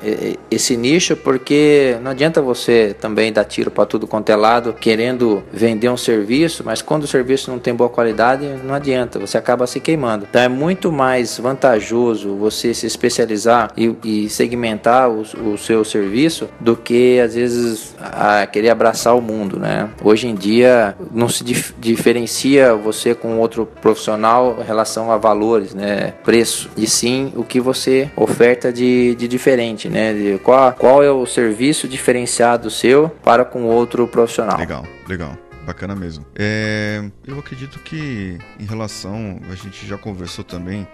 [0.49, 5.43] esse nicho porque não adianta você também dar tiro para tudo quanto é lado, querendo
[5.51, 9.67] vender um serviço, mas quando o serviço não tem boa qualidade, não adianta, você acaba
[9.67, 10.25] se queimando.
[10.29, 16.47] Então é muito mais vantajoso você se especializar e, e segmentar o, o, seu serviço
[16.57, 19.89] do que às vezes a, querer abraçar o mundo, né?
[20.01, 25.73] Hoje em dia não se dif diferencia você com outro profissional em relação a valores,
[25.73, 26.13] né?
[26.23, 30.13] Preço, e sim o que você oferta de, de diferente, né?
[30.13, 34.57] De qual, qual é o serviço diferenciado seu para com outro profissional.
[34.57, 34.76] Legal.
[34.77, 35.37] Legal, legal.
[35.65, 36.25] Bacana mesmo.
[36.35, 39.39] É, eu acredito que em relação.
[39.49, 40.87] A gente já conversou também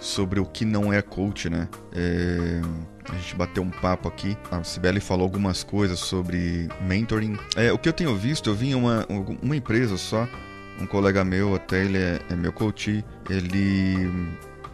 [0.00, 1.68] sobre o que não é coach, né?
[1.92, 2.60] É,
[3.08, 4.36] a gente bateu um papo aqui.
[4.50, 7.38] A Sibeli falou algumas coisas sobre mentoring.
[7.56, 9.06] É, o que eu tenho visto, eu vi uma,
[9.42, 10.28] uma empresa só.
[10.80, 13.04] Um colega meu, até ele é, é meu coach.
[13.28, 14.10] Ele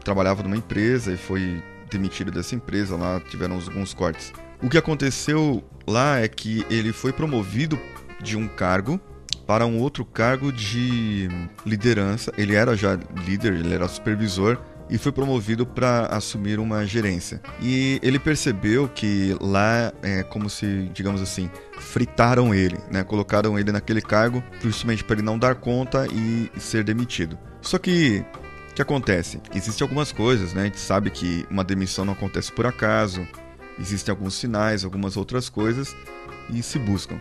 [0.05, 2.97] trabalhava numa empresa e foi demitido dessa empresa.
[2.97, 4.33] Lá tiveram alguns cortes.
[4.63, 7.79] O que aconteceu lá é que ele foi promovido
[8.25, 9.01] de um cargo
[9.47, 11.29] para um outro cargo de
[11.65, 12.33] liderança.
[12.37, 14.59] Ele era já líder, ele era supervisor
[14.91, 17.41] e foi promovido para assumir uma gerência.
[17.61, 23.05] E ele percebeu que lá é como se, digamos assim, fritaram ele, né?
[23.05, 27.39] Colocaram ele naquele cargo justamente para ele não dar conta e ser demitido.
[27.61, 28.25] Só que
[28.71, 29.41] o que acontece?
[29.55, 30.63] Existem algumas coisas, né?
[30.63, 33.27] A gente sabe que uma demissão não acontece por acaso,
[33.79, 35.95] existem alguns sinais, algumas outras coisas
[36.51, 37.19] e se buscam.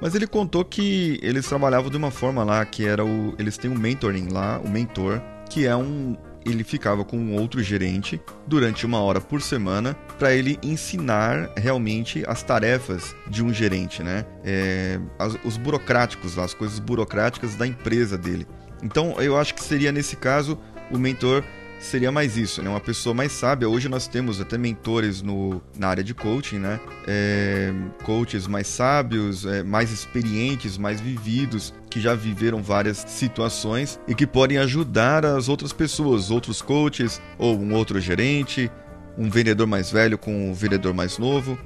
[0.00, 3.34] Mas ele contou que eles trabalhavam de uma forma lá que era o.
[3.38, 6.16] Eles têm um mentoring lá, o mentor, que é um.
[6.44, 12.24] Ele ficava com um outro gerente durante uma hora por semana para ele ensinar realmente
[12.26, 14.24] as tarefas de um gerente, né?
[14.42, 18.46] É, as, os burocráticos, as coisas burocráticas da empresa dele.
[18.82, 20.58] Então eu acho que seria nesse caso
[20.90, 21.44] o mentor
[21.80, 22.68] seria mais isso, né?
[22.68, 23.68] Uma pessoa mais sábia.
[23.68, 26.78] Hoje nós temos até mentores no, na área de coaching, né?
[27.08, 27.72] É,
[28.04, 34.26] coaches mais sábios, é, mais experientes, mais vividos, que já viveram várias situações e que
[34.26, 38.70] podem ajudar as outras pessoas, outros coaches ou um outro gerente,
[39.16, 41.58] um vendedor mais velho com um vendedor mais novo.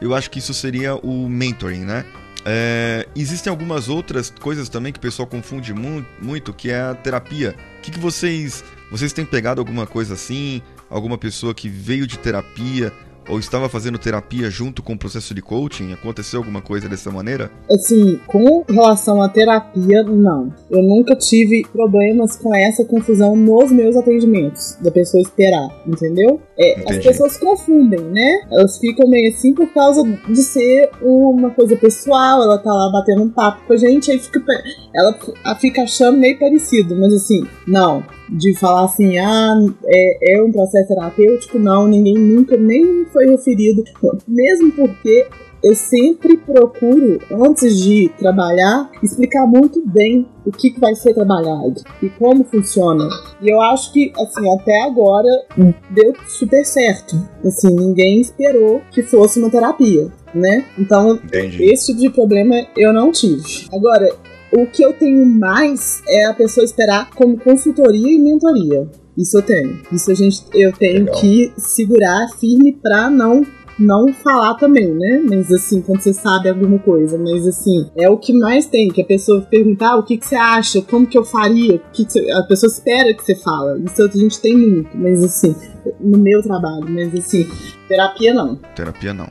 [0.00, 2.04] Eu acho que isso seria o mentoring, né?
[2.46, 6.94] É, existem algumas outras coisas também que o pessoal confunde mu muito, que é a
[6.94, 7.54] terapia.
[7.78, 10.62] O que, que vocês vocês têm pegado alguma coisa assim?
[10.88, 12.92] Alguma pessoa que veio de terapia
[13.28, 15.92] ou estava fazendo terapia junto com o processo de coaching?
[15.92, 17.50] Aconteceu alguma coisa dessa maneira?
[17.70, 20.52] Assim, com relação à terapia, não.
[20.70, 26.40] Eu nunca tive problemas com essa confusão nos meus atendimentos, da pessoa esperar, entendeu?
[26.58, 28.42] É, as pessoas confundem, né?
[28.52, 33.22] Elas ficam meio assim por causa de ser uma coisa pessoal, ela tá lá batendo
[33.22, 34.40] um papo com a gente, aí fica,
[34.94, 39.54] ela fica achando meio parecido, mas assim, não de falar assim, ah,
[39.84, 43.84] é, é um processo terapêutico, não, ninguém nunca nem foi referido,
[44.26, 45.26] mesmo porque
[45.64, 51.80] eu sempre procuro, antes de trabalhar, explicar muito bem o que, que vai ser trabalhado
[52.02, 53.08] e como funciona.
[53.40, 55.46] E eu acho que, assim, até agora
[55.90, 57.16] deu super certo.
[57.42, 60.66] Assim, ninguém esperou que fosse uma terapia, né?
[60.78, 61.64] Então, Entendi.
[61.64, 63.66] esse tipo de problema eu não tive.
[63.72, 64.06] Agora,
[64.56, 68.88] o que eu tenho mais é a pessoa esperar como consultoria e mentoria.
[69.16, 69.80] Isso eu tenho.
[69.92, 71.20] Isso a gente, eu tenho Legal.
[71.20, 73.44] que segurar firme para não
[73.76, 75.24] não falar também, né?
[75.28, 77.18] Mas assim, quando você sabe alguma coisa.
[77.18, 80.26] Mas assim, é o que mais tem, que a pessoa perguntar ah, o que, que
[80.26, 82.30] você acha, como que eu faria, que, que você...
[82.30, 83.78] a pessoa espera que você fala.
[83.80, 85.54] Isso a gente tem muito, mas assim,
[86.00, 87.48] no meu trabalho, mas assim,
[87.88, 88.56] terapia não.
[88.76, 89.28] Terapia não.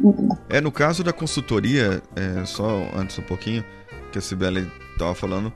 [0.00, 0.28] Uhum.
[0.48, 3.64] É, no caso da consultoria, é, só antes um pouquinho,
[4.12, 5.52] que a Sibeli estava falando.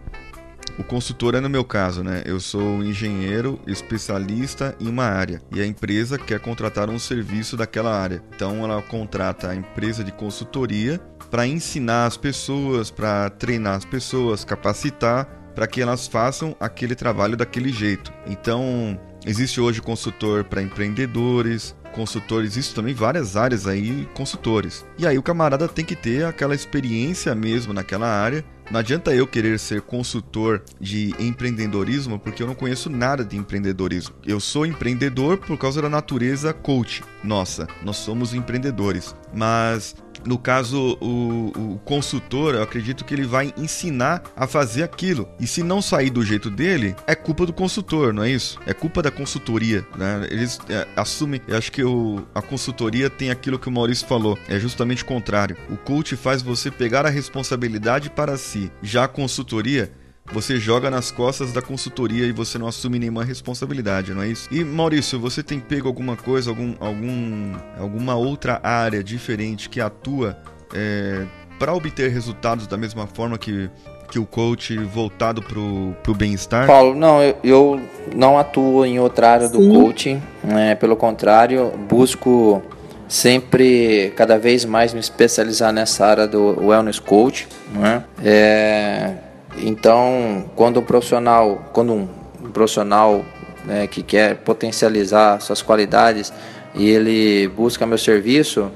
[0.78, 2.22] O consultor é no meu caso, né?
[2.26, 7.98] Eu sou engenheiro especialista em uma área e a empresa quer contratar um serviço daquela
[7.98, 8.22] área.
[8.34, 10.98] Então ela contrata a empresa de consultoria
[11.30, 17.34] para ensinar as pessoas, para treinar as pessoas, capacitar para que elas façam aquele trabalho
[17.36, 18.12] daquele jeito.
[18.26, 24.84] Então, existe hoje consultor para empreendedores, consultores, isso também várias áreas aí, consultores.
[24.98, 28.44] E aí o camarada tem que ter aquela experiência mesmo naquela área.
[28.70, 34.14] Não adianta eu querer ser consultor de empreendedorismo porque eu não conheço nada de empreendedorismo.
[34.26, 37.02] Eu sou empreendedor por causa da natureza coach.
[37.24, 39.14] Nossa, nós somos empreendedores.
[39.32, 39.94] Mas
[40.26, 45.28] no caso, o, o, consultor, eu acredito que ele vai ensinar a fazer aquilo.
[45.38, 48.58] E se não sair do jeito dele, é culpa do consultor, não é isso?
[48.66, 50.26] É culpa da consultoria, né?
[50.30, 54.38] Eles é, assumem, eu acho que o, a consultoria tem aquilo que o Maurício falou,
[54.48, 55.56] é justamente o contrário.
[55.70, 58.70] O coach faz você pegar a responsabilidade para si.
[58.82, 59.92] Já a consultoria
[60.32, 64.48] você joga nas costas da consultoria e você não assume nenhuma responsabilidade, não é isso?
[64.50, 70.36] E Maurício, você tem pego alguma coisa, algum, algum, alguma outra área diferente que atua
[70.74, 71.24] é,
[71.58, 73.70] para obter resultados da mesma forma que,
[74.10, 76.66] que o coach voltado para o bem-estar?
[76.66, 77.80] Paulo, não, eu, eu,
[78.14, 79.72] não atuo em outra área do Sim.
[79.72, 80.74] coaching, né?
[80.74, 82.62] pelo contrário, busco
[83.08, 88.04] sempre cada vez mais me especializar nessa área do wellness coach, né?
[88.24, 89.12] É,
[89.58, 92.08] então, quando um profissional, quando um,
[92.52, 93.24] profissional
[93.64, 96.32] né, que quer potencializar suas qualidades
[96.74, 98.70] e ele busca meu serviço,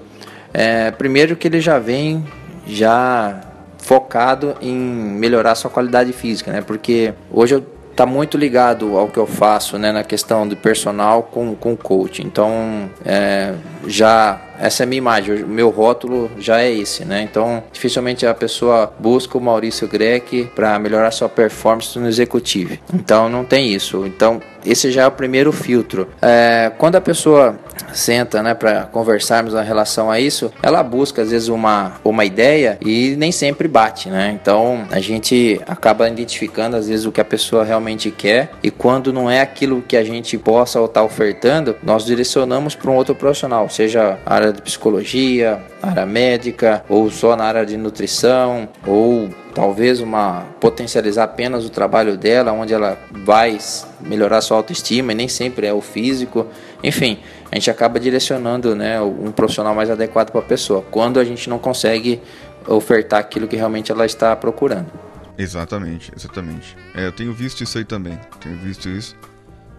[0.52, 2.24] é, primeiro que ele já vem
[2.66, 3.40] já
[3.78, 6.60] focado em melhorar sua qualidade física, né?
[6.60, 7.64] Porque hoje eu
[7.96, 12.22] tá muito ligado ao que eu faço, né, na questão de personal com com coach.
[12.22, 13.54] Então, é,
[13.86, 17.22] já essa é a minha imagem, o meu rótulo já é esse, né?
[17.22, 22.76] Então, dificilmente a pessoa busca o Maurício Greck para melhorar sua performance no executivo.
[22.92, 24.06] Então, não tem isso.
[24.06, 26.08] Então, esse já é o primeiro filtro.
[26.20, 27.58] É, quando a pessoa
[27.92, 32.78] senta, né, para conversarmos em relação a isso, ela busca às vezes uma, uma ideia
[32.80, 34.38] e nem sempre bate, né?
[34.40, 39.12] Então a gente acaba identificando às vezes o que a pessoa realmente quer e quando
[39.12, 43.14] não é aquilo que a gente possa ou está ofertando, nós direcionamos para um outro
[43.14, 50.00] profissional, seja área de psicologia, área médica ou só na área de nutrição ou talvez
[50.00, 53.58] uma potencializar apenas o trabalho dela, onde ela vai
[54.00, 56.46] melhorar sua autoestima e nem sempre é o físico.
[56.82, 57.18] Enfim,
[57.50, 61.48] a gente acaba direcionando né, um profissional mais adequado para a pessoa, quando a gente
[61.48, 62.20] não consegue
[62.66, 64.90] ofertar aquilo que realmente ela está procurando.
[65.36, 66.76] Exatamente, exatamente.
[66.94, 69.16] É, eu tenho visto isso aí também, tenho visto isso,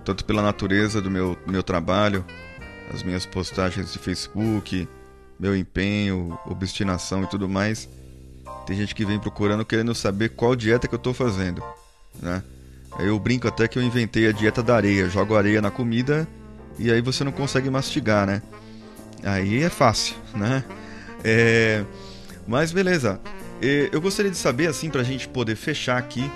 [0.04, 2.26] tanto pela natureza do meu, meu trabalho,
[2.94, 4.88] as minhas postagens de Facebook,
[5.40, 7.88] meu empenho, obstinação e tudo mais
[8.66, 11.64] tem gente que vem procurando querendo saber qual dieta que eu estou fazendo,
[12.22, 12.44] né?
[13.00, 16.28] Eu brinco até que eu inventei a dieta da areia, jogo areia na comida
[16.78, 18.42] e aí você não consegue mastigar, né?
[19.24, 20.64] Aí é fácil, né?
[21.24, 21.84] É...
[22.48, 23.20] Mas beleza.
[23.92, 26.32] Eu gostaria de saber, assim, para a gente poder fechar aqui,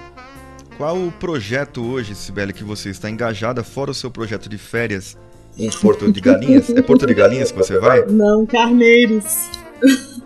[0.78, 5.18] qual o projeto hoje, Sibeli, que você está engajada, fora o seu projeto de férias
[5.58, 6.70] em Porto de Galinhas?
[6.70, 8.06] É Porto de Galinhas que você vai?
[8.06, 9.50] Não, Carneiros.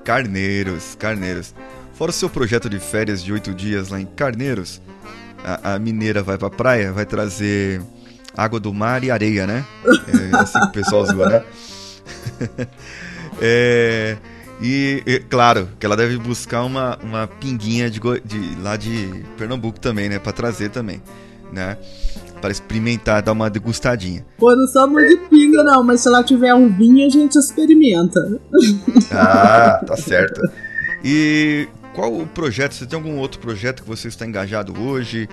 [0.03, 1.53] Carneiros, Carneiros.
[1.93, 4.81] Fora o seu projeto de férias de oito dias lá em Carneiros,
[5.43, 7.81] a, a, mineira vai pra praia, vai trazer
[8.35, 9.65] água do mar e areia, né?
[9.85, 11.43] É assim que o pessoal zoa, né?
[13.41, 14.17] é,
[14.61, 19.79] e, e, claro, que ela deve buscar uma, uma pinguinha de, de, lá de Pernambuco
[19.79, 20.19] também, né?
[20.19, 21.01] Pra trazer também,
[21.51, 21.77] né?
[22.41, 24.25] Para experimentar, dar uma degustadinha.
[24.37, 28.39] Pô, não somos de pinga, não, mas se ela tiver um vinho, a gente experimenta.
[29.11, 30.41] Ah, tá certo.
[31.03, 32.73] E qual o projeto?
[32.73, 35.27] Você tem algum outro projeto que você está engajado hoje?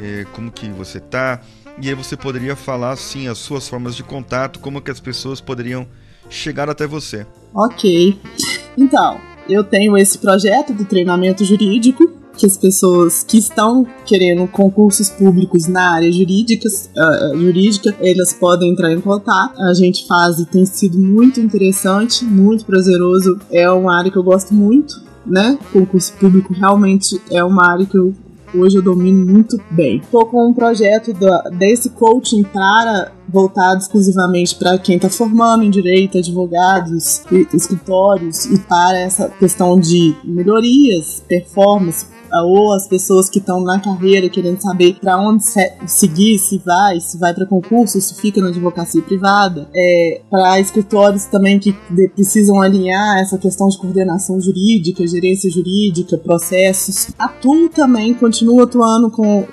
[0.00, 1.40] É, como que você está?
[1.80, 5.40] E aí você poderia falar, sim, as suas formas de contato, como que as pessoas
[5.40, 5.86] poderiam
[6.30, 7.26] chegar até você.
[7.54, 8.18] Ok.
[8.78, 12.04] Então, eu tenho esse projeto de treinamento jurídico,
[12.36, 18.70] que as pessoas que estão querendo concursos públicos na área jurídica, uh, jurídica, elas podem
[18.70, 19.60] entrar em contato.
[19.60, 23.38] A gente faz e tem sido muito interessante, muito prazeroso.
[23.50, 25.58] É uma área que eu gosto muito né?
[25.72, 28.14] Concurso público realmente é uma área que eu
[28.54, 29.98] hoje eu domino muito bem.
[29.98, 35.70] Estou com um projeto da, desse coaching para voltado exclusivamente para quem está formando em
[35.70, 37.22] direito, advogados,
[37.52, 42.06] escritórios e para essa questão de melhorias, performance,
[42.42, 47.00] ou as pessoas que estão na carreira querendo saber para onde se seguir, se vai,
[47.00, 51.74] se vai para concurso, se fica na advocacia privada, é, para escritórios também que
[52.14, 57.08] precisam alinhar essa questão de coordenação jurídica, gerência jurídica, processos.
[57.18, 59.44] Atuo também, continuo atuando com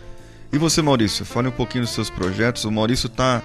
[0.52, 2.66] E você, Maurício, fale um pouquinho dos seus projetos.
[2.66, 3.42] O Maurício está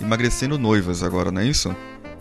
[0.00, 1.74] emagrecendo noivas agora, não é isso?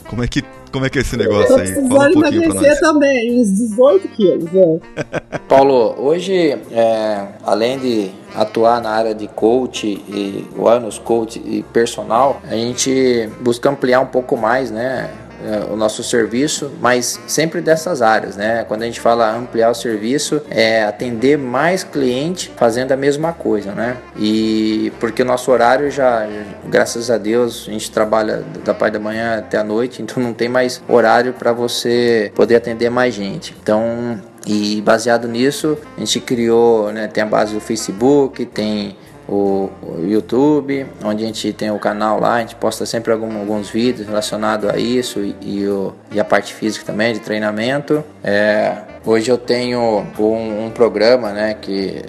[0.07, 0.43] Como é que
[0.73, 1.71] como é que é esse negócio aí?
[1.87, 2.79] Fala um pouquinho pra nós.
[2.79, 4.49] também, uns 18 quilos.
[4.55, 5.37] É.
[5.47, 12.41] Paulo, hoje, é, além de atuar na área de coach e wellness coach e personal,
[12.49, 15.11] a gente busca ampliar um pouco mais, né?
[15.43, 18.63] É, o nosso serviço, mas sempre dessas áreas, né?
[18.65, 23.73] Quando a gente fala ampliar o serviço, é atender mais cliente fazendo a mesma coisa,
[23.73, 23.97] né?
[24.17, 26.25] E porque o nosso horário já,
[26.65, 30.33] graças a Deus, a gente trabalha da parte da manhã até a noite, então não
[30.33, 33.53] tem mais horário para você poder atender mais gente.
[33.61, 38.95] Então, e baseado nisso, a gente criou, né, tem a base do Facebook, tem
[39.33, 43.39] o, o, YouTube, onde a gente tem o canal lá, a gente posta sempre algum,
[43.39, 48.03] alguns vídeos relacionados a isso e, e, o, e, a parte física também, de treinamento.
[48.23, 52.03] É, hoje eu tenho um, um programa né, que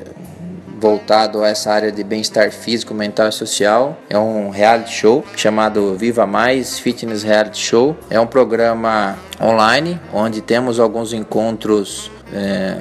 [0.79, 3.97] voltado a essa área de bem-estar físico, mental e social.
[4.11, 7.97] É um reality show chamado Viva Mais Fitness Reality Show.
[8.11, 12.77] É um programa online onde temos alguns encontros é,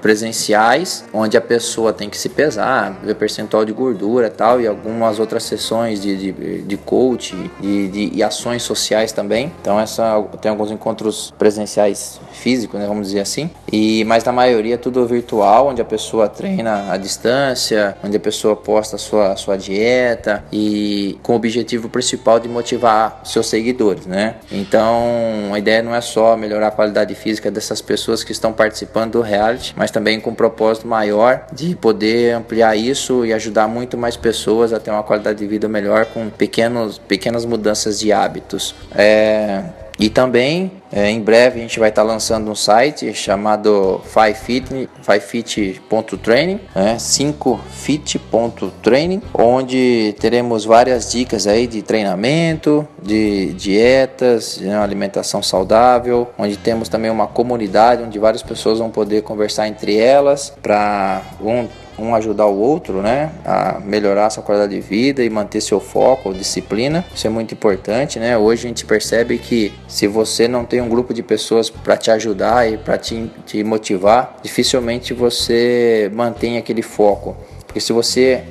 [0.00, 5.18] presenciais, onde a pessoa tem que se pesar, ver percentual de gordura tal, e algumas
[5.18, 9.52] outras sessões de, de, de coach e de, de, ações sociais também.
[9.60, 13.50] Então essa tem alguns encontros presenciais físicos, né, vamos dizer assim.
[13.70, 18.20] E mas na maioria é tudo virtual, onde a pessoa treina à distância, onde a
[18.20, 24.06] pessoa posta a sua sua dieta e com o objetivo principal de motivar seus seguidores,
[24.06, 24.36] né?
[24.50, 29.12] Então a ideia não é só melhorar a qualidade física dessas pessoas que estão participando
[29.12, 33.66] do reality, mas mas também com um propósito maior de poder ampliar isso e ajudar
[33.66, 38.12] muito mais pessoas a ter uma qualidade de vida melhor com pequenos, pequenas mudanças de
[38.12, 38.74] hábitos.
[38.94, 39.62] É,
[39.98, 46.96] e também, é, em breve, a gente vai estar lançando um site chamado 5fit.training, né?
[46.96, 56.88] 5fit.training, onde teremos várias dicas aí de treinamento, de dietas, de alimentação saudável, onde temos
[56.88, 61.66] também uma comunidade onde várias pessoas vão poder conversar entre elas para um
[61.98, 66.32] um ajudar o outro, né, a melhorar sua qualidade de vida e manter seu foco,
[66.32, 67.04] disciplina.
[67.14, 68.36] Isso é muito importante, né?
[68.36, 72.10] Hoje a gente percebe que se você não tem um grupo de pessoas para te
[72.10, 77.36] ajudar e para te, te motivar, dificilmente você mantém aquele foco.
[77.66, 78.44] Porque se você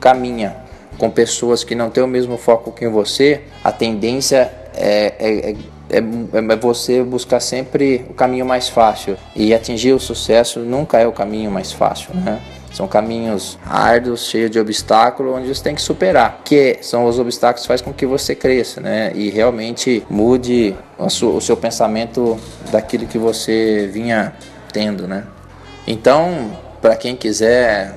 [0.00, 0.56] caminha
[0.98, 5.56] com pessoas que não têm o mesmo foco que você, a tendência é, é, é
[5.90, 11.06] é, é, você buscar sempre o caminho mais fácil e atingir o sucesso nunca é
[11.06, 12.40] o caminho mais fácil, né?
[12.72, 16.40] São caminhos árduos, cheios de obstáculos, onde você tem que superar.
[16.44, 19.12] Que são os obstáculos que fazem com que você cresça, né?
[19.14, 22.38] E realmente mude o seu pensamento
[22.70, 24.32] daquilo que você vinha
[24.72, 25.24] tendo, né?
[25.86, 27.94] Então, para quem quiser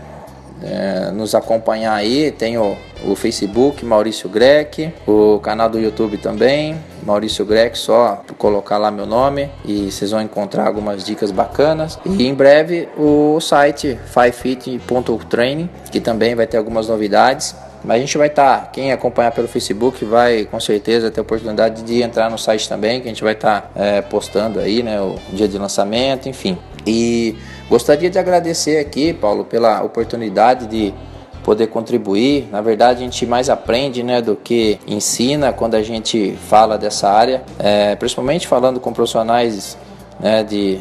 [0.64, 6.78] é, nos acompanhar aí, tem o, o Facebook Maurício Grec, o canal do YouTube também,
[7.06, 12.00] Maurício Grec, só colocar lá meu nome e vocês vão encontrar algumas dicas bacanas.
[12.06, 17.56] E em breve o site fivefit.training, que também vai ter algumas novidades.
[17.84, 21.24] Mas a gente vai estar, tá, quem acompanhar pelo Facebook vai com certeza ter a
[21.24, 24.82] oportunidade de entrar no site também, que a gente vai estar tá, é, postando aí,
[24.82, 26.58] né, o dia de lançamento, enfim.
[26.88, 27.36] E
[27.70, 30.94] gostaria de agradecer aqui, Paulo, pela oportunidade de
[31.44, 32.48] poder contribuir.
[32.52, 37.10] Na verdade, a gente mais aprende né, do que ensina quando a gente fala dessa
[37.10, 39.78] área, é, principalmente falando com profissionais
[40.20, 40.80] né, de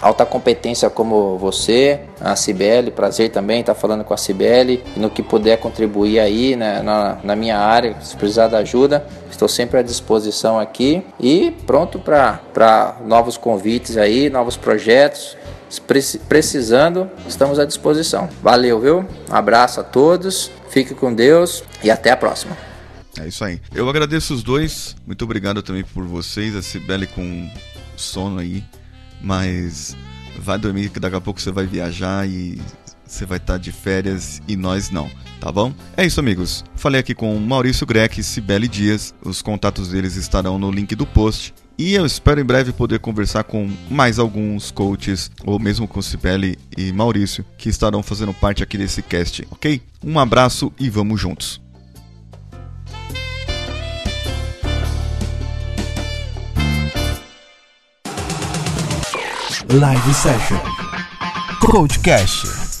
[0.00, 5.22] alta competência como você, a Cibele, prazer também estar falando com a Cibele no que
[5.22, 9.82] puder contribuir aí né, na, na minha área, se precisar da ajuda, estou sempre à
[9.82, 15.36] disposição aqui e pronto para novos convites aí, novos projetos
[15.78, 18.28] Precisando, estamos à disposição.
[18.42, 19.08] Valeu, viu?
[19.30, 22.56] Um abraço a todos, fique com Deus e até a próxima.
[23.18, 23.60] É isso aí.
[23.72, 24.96] Eu agradeço os dois.
[25.06, 26.56] Muito obrigado também por vocês.
[26.56, 27.48] A Cibele com
[27.96, 28.64] sono aí.
[29.20, 29.96] Mas
[30.38, 32.60] vai dormir que daqui a pouco você vai viajar e
[33.06, 35.10] você vai estar de férias e nós não,
[35.40, 35.72] tá bom?
[35.96, 36.64] É isso, amigos.
[36.74, 39.14] Falei aqui com Maurício Greck e Cibele Dias.
[39.24, 41.54] Os contatos deles estarão no link do post.
[41.76, 46.56] E eu espero em breve poder conversar com mais alguns coaches, ou mesmo com Cibele
[46.76, 49.82] e Maurício, que estarão fazendo parte aqui desse cast, ok?
[50.02, 51.60] Um abraço e vamos juntos!
[59.68, 60.60] Live Session
[61.58, 62.73] Coachcast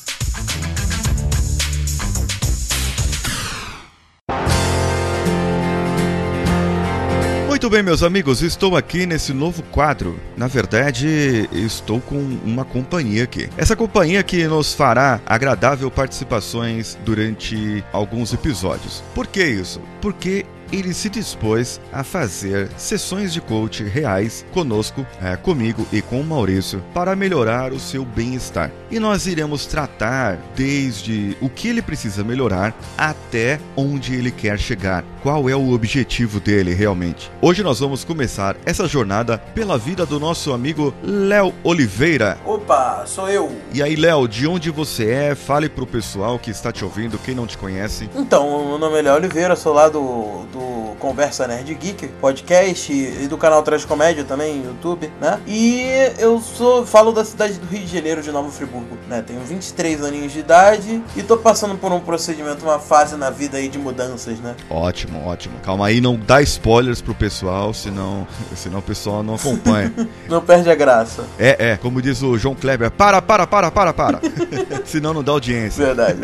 [7.64, 10.20] Muito bem, meus amigos, estou aqui nesse novo quadro.
[10.36, 13.48] Na verdade, estou com uma companhia aqui.
[13.56, 19.02] Essa companhia que nos fará agradável participações durante alguns episódios.
[19.14, 19.80] Por que isso?
[20.02, 26.20] Porque ele se dispôs a fazer sessões de coach reais conosco, é, comigo e com
[26.20, 28.70] o Maurício para melhorar o seu bem-estar.
[28.90, 35.02] E nós iremos tratar desde o que ele precisa melhorar até onde ele quer chegar.
[35.24, 37.32] Qual é o objetivo dele realmente?
[37.40, 42.36] Hoje nós vamos começar essa jornada pela vida do nosso amigo Léo Oliveira.
[42.44, 43.50] Opa, sou eu.
[43.72, 45.34] E aí, Léo, de onde você é?
[45.34, 48.10] Fale pro pessoal que está te ouvindo, quem não te conhece.
[48.14, 53.26] Então, meu nome é Léo Oliveira, sou lá do, do Conversa Nerd Geek, podcast e
[53.26, 55.40] do canal Transcomédia também, YouTube, né?
[55.46, 55.84] E
[56.18, 59.22] eu sou falo da cidade do Rio de Janeiro, de Nova Friburgo, né?
[59.26, 63.56] Tenho 23 aninhos de idade e tô passando por um procedimento, uma fase na vida
[63.58, 64.54] aí de mudanças, né?
[64.70, 65.58] Ótimo, ótimo.
[65.62, 69.92] Calma aí, não dá spoilers pro pessoal, senão, senão o pessoal não acompanha.
[70.28, 71.24] não perde a graça.
[71.38, 74.20] É, é, como diz o João Kleber, para, para, para, para, para.
[74.84, 75.84] senão não dá audiência.
[75.84, 76.20] Verdade.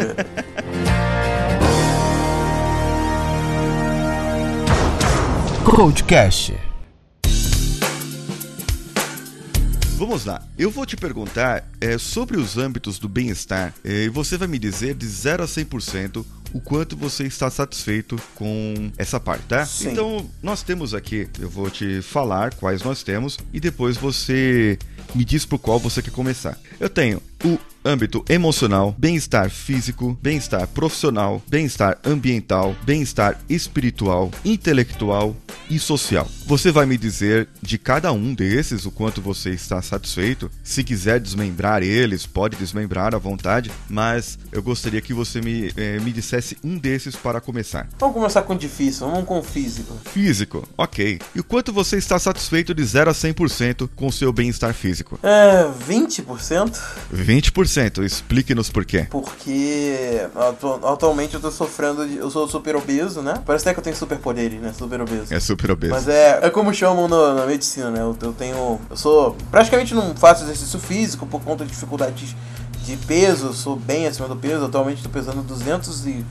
[5.64, 6.70] Coachcast.
[10.00, 14.38] Vamos lá, eu vou te perguntar é, sobre os âmbitos do bem-estar é, e você
[14.38, 19.44] vai me dizer de 0 a 100% o quanto você está satisfeito com essa parte,
[19.44, 19.64] tá?
[19.64, 19.90] Sim.
[19.90, 24.78] Então, nós temos aqui, eu vou te falar quais nós temos e depois você
[25.14, 26.58] me diz por qual você quer começar.
[26.78, 35.34] Eu tenho o âmbito emocional, bem-estar físico, bem-estar profissional, bem-estar ambiental, bem-estar espiritual, intelectual
[35.68, 36.28] e social.
[36.46, 40.50] Você vai me dizer de cada um desses o quanto você está satisfeito.
[40.62, 45.98] Se quiser desmembrar eles, pode desmembrar à vontade, mas eu gostaria que você me, eh,
[46.00, 47.88] me dissesse um desses para começar.
[47.98, 49.96] Vamos começar com o difícil, vamos com o físico.
[50.12, 51.18] Físico, ok.
[51.34, 55.18] E o quanto você está satisfeito de 0 a 100% com o seu bem-estar físico?
[55.22, 56.10] É, 20%?
[56.10, 56.80] 20%,
[58.04, 59.06] explique-nos por quê.
[59.10, 62.16] Porque atu- atualmente eu tô sofrendo de.
[62.16, 63.34] Eu sou super obeso, né?
[63.44, 64.72] Parece até que eu tenho superpoderes, né?
[64.76, 65.32] Super obeso.
[65.32, 65.92] É super obeso.
[65.92, 68.00] Mas é, é como chamam no- na medicina, né?
[68.00, 68.80] Eu, eu tenho.
[68.90, 69.36] Eu sou.
[69.50, 72.34] Praticamente não faço exercício físico por conta de dificuldades
[72.84, 73.46] de peso.
[73.46, 74.64] Eu sou bem acima do peso.
[74.64, 76.24] Atualmente tô pesando 201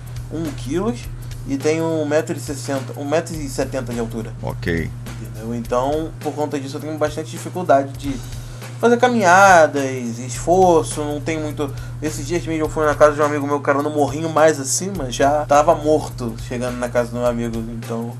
[0.57, 0.99] quilos
[1.47, 4.33] e tenho 1,60m 1,70m de altura.
[4.41, 4.89] Ok.
[5.21, 5.55] Entendeu?
[5.55, 8.13] Então, por conta disso, eu tenho bastante dificuldade de
[8.79, 11.71] fazer caminhadas, esforço, não tem muito.
[12.01, 14.59] Esses dias mesmo eu fui na casa de um amigo meu, cara, no morrinho mais
[14.59, 18.13] acima, já tava morto chegando na casa do meu amigo, então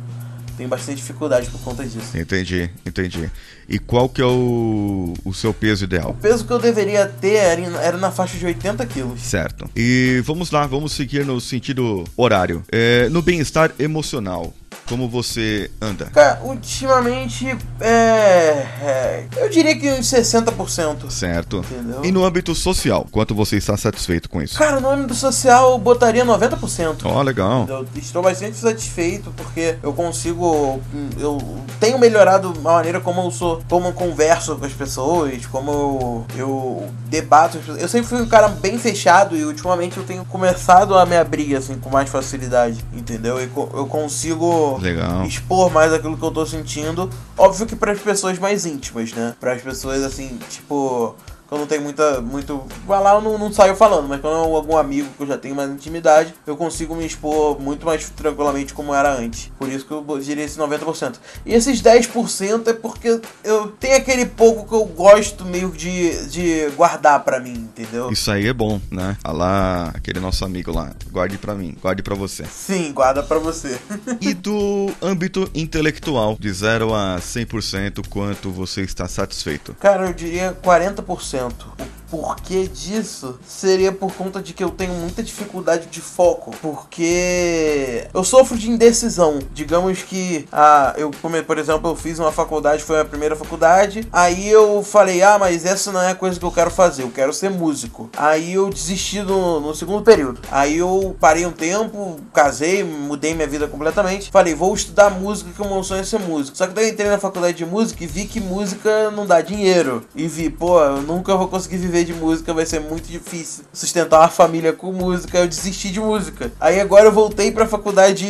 [0.60, 2.18] tenho bastante dificuldade por conta disso.
[2.18, 3.32] Entendi, entendi.
[3.68, 6.10] E qual que é o, o seu peso ideal?
[6.10, 9.22] O peso que eu deveria ter era, era na faixa de 80 quilos.
[9.22, 9.70] Certo.
[9.74, 12.62] E vamos lá, vamos seguir no sentido horário.
[12.70, 14.54] É, no bem-estar emocional,
[14.90, 16.08] como você anda?
[16.08, 21.12] Cara, ultimamente, é, é, Eu diria que uns 60%.
[21.12, 21.58] Certo.
[21.58, 22.04] Entendeu?
[22.04, 24.58] E no âmbito social, quanto você está satisfeito com isso?
[24.58, 27.02] Cara, no âmbito social eu botaria 90%.
[27.04, 27.68] Ó, legal.
[27.70, 30.82] Eu estou bastante satisfeito porque eu consigo.
[31.20, 31.38] Eu
[31.80, 36.26] tenho melhorado a maneira como eu sou, como eu converso com as pessoas, como eu,
[36.36, 37.58] eu debato.
[37.60, 37.82] as pessoas.
[37.82, 41.56] Eu sempre fui um cara bem fechado e ultimamente eu tenho começado a me abrir
[41.56, 43.40] assim com mais facilidade, entendeu?
[43.40, 45.26] E eu consigo Legal.
[45.26, 47.10] expor mais aquilo que eu tô sentindo.
[47.38, 49.36] Óbvio que para as pessoas mais íntimas, né?
[49.40, 51.16] Para as pessoas assim, tipo.
[51.50, 52.22] Que Eu não tenho muita.
[52.22, 52.64] Muito.
[52.86, 55.38] Vai lá, eu não, não saio falando, mas quando é algum amigo que eu já
[55.38, 59.52] tenho mais intimidade, eu consigo me expor muito mais tranquilamente como era antes.
[59.58, 61.16] Por isso que eu diria esse 90%.
[61.46, 66.70] E esses 10% é porque eu tenho aquele pouco que eu gosto meio de, de
[66.76, 68.12] guardar pra mim, entendeu?
[68.12, 69.18] Isso aí é bom, né?
[69.24, 70.92] Ah lá, aquele nosso amigo lá.
[71.12, 72.46] Guarde pra mim, guarde pra você.
[72.46, 73.80] Sim, guarda pra você.
[74.22, 79.74] E do âmbito intelectual, de 0 a 100%, quanto você está satisfeito?
[79.80, 81.39] Cara, eu diria 40%.
[81.42, 86.52] O porquê disso seria por conta de que eu tenho muita dificuldade de foco.
[86.62, 89.40] Porque eu sofro de indecisão.
[89.54, 91.12] Digamos que, ah, eu,
[91.46, 94.08] por exemplo, eu fiz uma faculdade, foi a primeira faculdade.
[94.12, 97.12] Aí eu falei, ah, mas essa não é a coisa que eu quero fazer, eu
[97.12, 98.10] quero ser músico.
[98.18, 100.42] Aí eu desisti no, no segundo período.
[100.52, 104.32] Aí eu parei um tempo, casei, mudei minha vida completamente.
[104.32, 106.58] Falei, vou estudar música, que o meu sonho é ser músico.
[106.58, 109.42] Só que daí eu entrei na faculdade de música e vi que música não dá
[109.42, 110.04] dinheiro.
[110.16, 114.20] E vi, pô, eu nunca vou conseguir viver de música, vai ser muito difícil sustentar
[114.20, 115.38] uma família com música.
[115.38, 116.52] Eu desisti de música.
[116.60, 118.26] Aí agora eu voltei pra faculdade.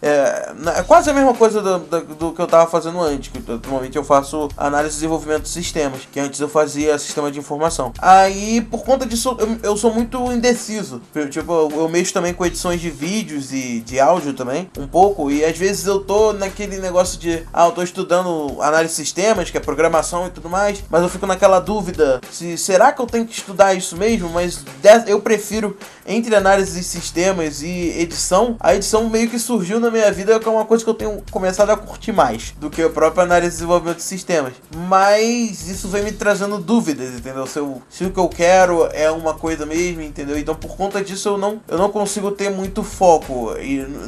[0.00, 3.32] É, é quase a mesma coisa do, do, do que eu tava fazendo antes.
[3.32, 6.02] Que atualmente eu faço análise e desenvolvimento de sistemas.
[6.10, 7.92] Que antes eu fazia sistema de informação.
[7.98, 11.00] Aí, por conta disso, eu, eu sou muito indeciso.
[11.14, 14.86] Eu, tipo, eu, eu mexo também com edições de vídeos e de áudio também, um
[14.86, 15.30] pouco.
[15.30, 19.50] E às vezes eu tô naquele negócio de, ah, eu tô estudando análise de sistemas,
[19.50, 20.82] que é programação e tudo mais.
[20.90, 24.28] Mas eu fico naquela dúvida se será será que eu tenho que estudar isso mesmo?
[24.28, 24.62] Mas
[25.06, 25.76] eu prefiro
[26.06, 27.68] entre análise de sistemas e
[27.98, 30.94] edição, a edição meio que surgiu na minha vida que é uma coisa que eu
[30.94, 34.54] tenho começado a curtir mais do que a própria análise de desenvolvimento de sistemas.
[34.88, 37.46] Mas isso vem me trazendo dúvidas, entendeu?
[37.46, 40.38] Se, eu, se o que eu quero é uma coisa mesmo, entendeu?
[40.38, 43.54] Então por conta disso eu não, eu não consigo ter muito foco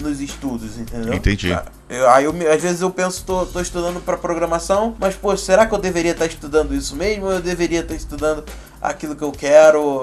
[0.00, 1.14] nos estudos, entendeu?
[1.14, 1.56] Entendi.
[1.88, 5.66] Eu, aí eu, às vezes eu penso, tô, tô estudando para programação, mas pô, será
[5.66, 7.26] que eu deveria estar estudando isso mesmo?
[7.26, 8.42] Ou eu deveria estar estudando
[8.84, 10.02] aquilo que eu quero?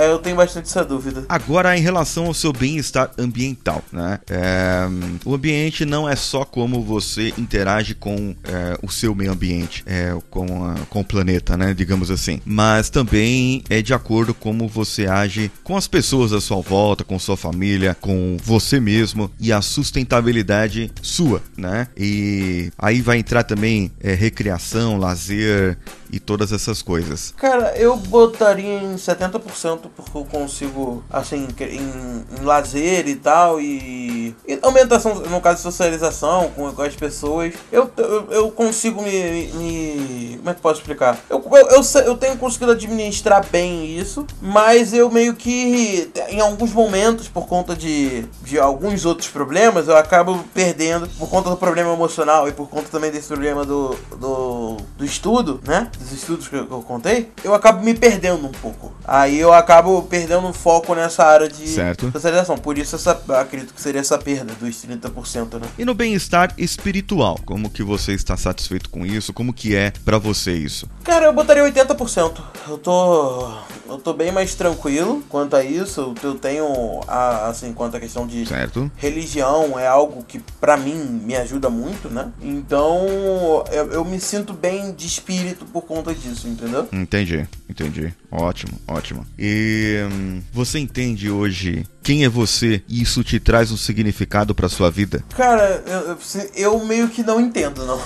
[0.00, 1.24] Eu tenho bastante essa dúvida.
[1.28, 4.20] Agora, em relação ao seu bem-estar ambiental, né?
[4.30, 4.86] É,
[5.24, 10.16] o ambiente não é só como você interage com é, o seu meio ambiente, é,
[10.30, 11.74] com, a, com o planeta, né?
[11.74, 12.40] Digamos assim.
[12.44, 17.18] Mas também é de acordo como você age com as pessoas à sua volta, com
[17.18, 21.88] sua família, com você mesmo e a sustentabilidade sua, né?
[21.96, 25.76] E aí vai entrar também é, recreação, lazer,
[26.12, 27.32] e todas essas coisas?
[27.36, 34.34] Cara, eu botaria em 70% porque eu consigo, assim, em, em lazer e tal, e,
[34.46, 40.36] e, aumentação, no caso socialização com, com as pessoas, eu, eu, eu consigo me, me,
[40.38, 41.18] Como é que posso explicar?
[41.28, 46.72] Eu, eu, eu, eu tenho conseguido administrar bem isso, mas eu meio que, em alguns
[46.72, 51.92] momentos, por conta de, de alguns outros problemas, eu acabo perdendo, por conta do problema
[51.92, 55.90] emocional e por conta também desse problema do, do, do estudo, né?
[56.00, 58.92] Dos estudos que eu, que eu, contei, eu acabo me perdendo um pouco.
[59.04, 62.10] Aí eu acabo perdendo um foco nessa área de certo.
[62.10, 62.56] socialização.
[62.56, 65.68] Por isso essa, acredito que seria essa perda dos 30%, né?
[65.78, 69.32] E no bem-estar espiritual, como que você está satisfeito com isso?
[69.32, 70.88] Como que é para você isso?
[71.04, 72.40] Cara, eu botaria 80%.
[72.68, 73.48] Eu tô
[73.90, 76.14] eu tô bem mais tranquilo quanto a isso.
[76.22, 78.90] Eu tenho a, assim, quanto a questão de certo.
[78.96, 82.30] religião é algo que para mim me ajuda muito, né?
[82.40, 86.88] Então, eu, eu me sinto bem de espírito por conta disso, entendeu?
[86.92, 88.14] Entendi, entendi.
[88.30, 89.26] Ótimo, ótimo.
[89.36, 94.68] E hum, você entende hoje quem é você e isso te traz um significado para
[94.68, 95.24] sua vida?
[95.36, 96.16] Cara, eu,
[96.54, 98.00] eu, meio que não entendo, não.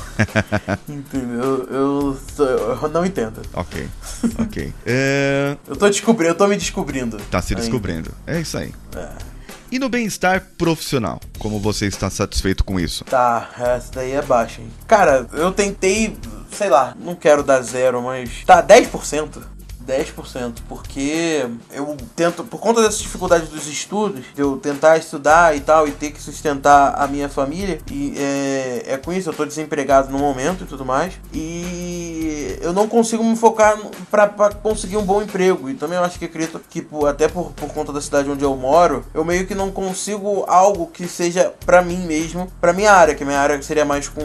[0.89, 1.69] Entendeu?
[1.71, 3.43] Eu, eu, eu, não entendo.
[3.53, 3.87] Ok,
[4.41, 4.73] ok.
[4.87, 5.59] É...
[5.69, 7.19] Eu tô descobrindo, eu tô me descobrindo.
[7.31, 8.11] Tá se descobrindo.
[8.27, 8.39] Ainda.
[8.39, 8.73] É isso aí.
[8.97, 9.35] É.
[9.71, 13.05] E no bem-estar profissional, como você está satisfeito com isso?
[13.05, 14.71] Tá, essa daí é baixa, hein?
[14.87, 16.17] Cara, eu tentei,
[16.55, 19.54] sei lá, não quero dar zero, mas tá 10%.
[19.87, 25.61] 10%, porque eu tento, por conta dessas dificuldades dos estudos, de eu tentar estudar e
[25.61, 29.45] tal, e ter que sustentar a minha família, e é, é com isso, eu tô
[29.45, 33.79] desempregado no momento e tudo mais, e eu não consigo me focar
[34.11, 37.69] para conseguir um bom emprego, e também eu acho que acredito que, até por, por
[37.73, 41.83] conta da cidade onde eu moro, eu meio que não consigo algo que seja para
[41.83, 44.23] mim mesmo, para minha área, que minha área seria mais com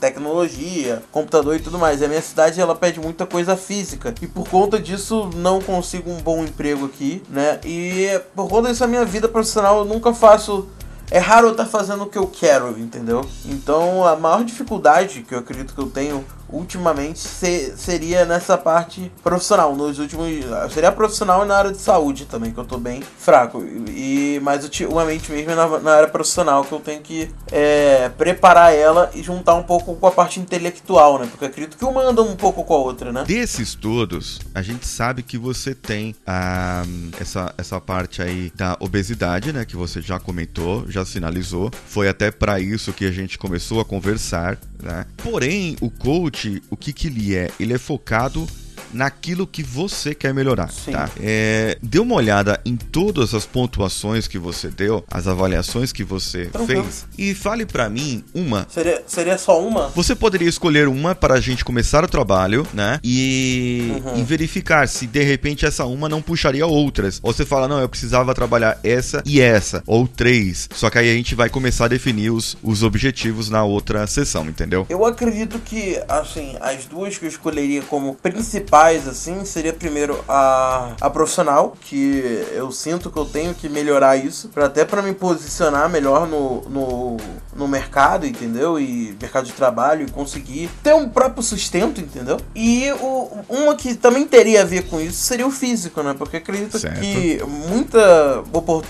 [0.00, 4.26] tecnologia, computador e tudo mais, e a minha cidade ela pede muita coisa física, e
[4.26, 7.60] por conta disso disso, não consigo um bom emprego aqui, né?
[7.64, 10.68] E por conta dessa minha vida profissional, eu nunca faço.
[11.10, 13.28] É raro eu estar fazendo o que eu quero, entendeu?
[13.44, 19.10] Então a maior dificuldade que eu acredito que eu tenho ultimamente ser, seria nessa parte
[19.22, 19.74] profissional.
[19.74, 20.28] Nos últimos.
[20.72, 23.64] Seria profissional na área de saúde também, que eu tô bem fraco.
[23.88, 28.74] E, mas ultimamente mesmo é na, na área profissional que eu tenho que é, preparar
[28.74, 31.26] ela e juntar um pouco com a parte intelectual, né?
[31.30, 33.24] Porque acredito que uma anda um pouco com a outra, né?
[33.24, 36.84] Desses todos, a gente sabe que você tem ah,
[37.18, 39.64] essa, essa parte aí da obesidade, né?
[39.64, 41.70] Que você já comentou, já sinalizou.
[41.86, 45.06] Foi até para isso que a gente começou a conversar, né?
[45.16, 47.50] Porém, o coach o que, que ele é?
[47.58, 48.46] Ele é focado
[48.94, 50.92] naquilo que você quer melhorar, Sim.
[50.92, 51.10] tá?
[51.20, 56.46] É, dê uma olhada em todas as pontuações que você deu, as avaliações que você
[56.46, 56.84] Tranquilo.
[56.84, 58.66] fez e fale para mim uma.
[58.70, 59.88] Seria, seria só uma?
[59.88, 63.00] Você poderia escolher uma para a gente começar o trabalho, né?
[63.02, 64.20] E, uhum.
[64.20, 67.20] e verificar se de repente essa uma não puxaria outras.
[67.22, 70.68] Ou você fala, não, eu precisava trabalhar essa e essa, ou três.
[70.72, 74.46] Só que aí a gente vai começar a definir os, os objetivos na outra sessão,
[74.46, 74.86] entendeu?
[74.88, 80.22] Eu acredito que, assim, as duas que eu escolheria como principais principais, assim, seria primeiro
[80.28, 85.00] a, a profissional, que eu sinto que eu tenho que melhorar isso, pra, até para
[85.02, 87.16] me posicionar melhor no, no,
[87.56, 88.78] no mercado, entendeu?
[88.78, 92.38] E mercado de trabalho e conseguir ter um próprio sustento, entendeu?
[92.54, 96.14] E o, uma que também teria a ver com isso seria o físico, né?
[96.16, 97.00] Porque acredito certo.
[97.00, 98.44] que muita,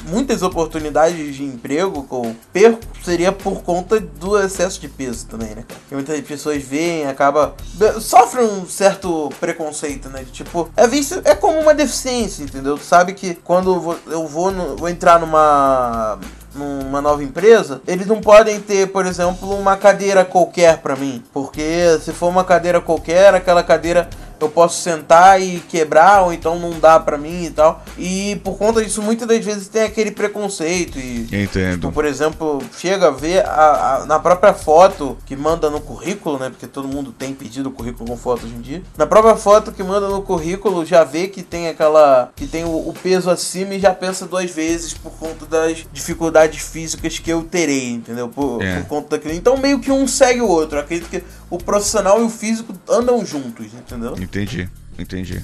[0.08, 5.50] muitas oportunidades de emprego que eu perco seria por conta do excesso de peso também,
[5.54, 5.64] né?
[5.88, 7.54] Que muitas pessoas veem, acaba.
[8.00, 10.24] sofrem um certo preconceito preconceito, né?
[10.32, 12.78] Tipo, é visto, é como uma deficiência, entendeu?
[12.78, 16.18] Tu sabe que quando eu vou, no, vou entrar numa
[16.54, 21.98] numa nova empresa, eles não podem ter, por exemplo, uma cadeira qualquer para mim, porque
[22.00, 24.08] se for uma cadeira qualquer, aquela cadeira
[24.44, 27.82] eu posso sentar e quebrar, ou então não dá pra mim e tal.
[27.98, 30.98] E por conta disso, muitas das vezes tem aquele preconceito.
[30.98, 31.80] E, Entendo.
[31.80, 36.38] Tipo, por exemplo, chega a ver a, a, na própria foto que manda no currículo,
[36.38, 36.50] né?
[36.50, 38.82] Porque todo mundo tem pedido currículo com foto hoje em dia.
[38.96, 42.30] Na própria foto que manda no currículo, já vê que tem aquela.
[42.36, 46.43] que tem o, o peso acima e já pensa duas vezes por conta das dificuldades
[46.52, 48.28] físicas que eu terei, entendeu?
[48.28, 48.80] Por, É.
[48.80, 49.34] por conta daquilo.
[49.34, 50.76] Então meio que um segue o outro.
[50.78, 54.14] Eu acredito que o profissional e o físico andam juntos, entendeu?
[54.18, 54.68] Entendi,
[54.98, 55.42] entendi.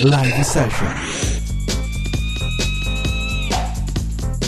[0.00, 0.86] Live Session.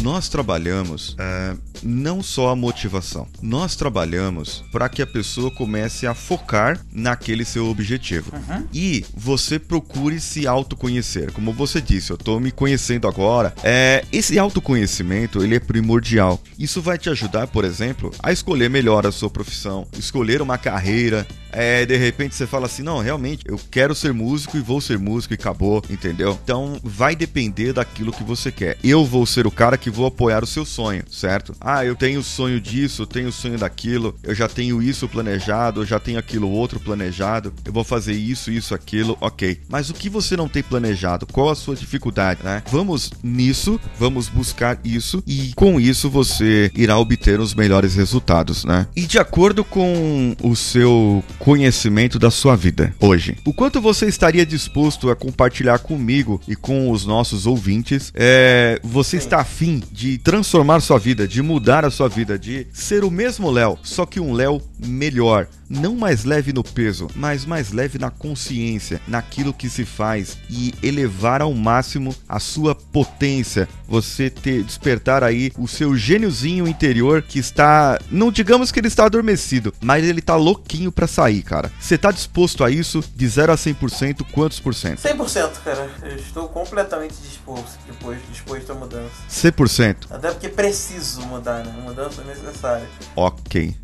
[0.03, 6.15] Nós trabalhamos é, não só a motivação, nós trabalhamos para que a pessoa comece a
[6.15, 8.33] focar naquele seu objetivo.
[8.73, 11.33] E você procure se autoconhecer.
[11.33, 13.55] Como você disse, eu tô me conhecendo agora.
[13.63, 16.41] É, esse autoconhecimento ele é primordial.
[16.59, 21.27] Isso vai te ajudar, por exemplo, a escolher melhor a sua profissão, escolher uma carreira.
[21.57, 24.99] É, de repente você fala assim, não, realmente, eu quero ser músico e vou ser
[24.99, 26.39] músico e acabou, entendeu?
[26.45, 28.77] Então vai depender daquilo que você quer.
[28.85, 31.55] Eu vou ser o cara que vou apoiar o seu sonho, certo?
[31.59, 35.87] Ah, eu tenho sonho disso, eu tenho sonho daquilo, eu já tenho isso planejado, eu
[35.87, 39.59] já tenho aquilo outro planejado, eu vou fazer isso, isso, aquilo, ok.
[39.67, 41.27] Mas o que você não tem planejado?
[41.27, 42.63] Qual a sua dificuldade, né?
[42.71, 48.87] Vamos nisso, vamos buscar isso e com isso você irá obter os melhores resultados, né?
[48.95, 54.45] E de acordo com o seu conhecimento da sua vida hoje, o quanto você estaria
[54.45, 58.13] disposto a compartilhar comigo e com os nossos ouvintes?
[58.17, 63.05] É, você está afim de transformar sua vida, de mudar a sua vida, de ser
[63.05, 67.73] o mesmo Léo, só que um Léo melhor, não mais leve no peso, mas mais
[67.73, 74.31] leve na consciência, naquilo que se faz e elevar ao máximo a sua potência, você
[74.31, 79.73] ter despertar aí o seu gêniozinho interior que está, não digamos que ele está adormecido,
[79.81, 81.71] mas ele tá louquinho pra sair, cara.
[81.81, 85.01] Você tá disposto a isso de 0 a 100%, quantos por cento?
[85.01, 85.91] 100%, cara.
[86.03, 89.13] Eu estou completamente disposto, depois, disposto à mudança.
[89.31, 89.97] 100%.
[90.11, 91.73] Até porque preciso mudar, né?
[91.83, 92.87] Mudança é necessária.
[93.15, 93.75] Ok.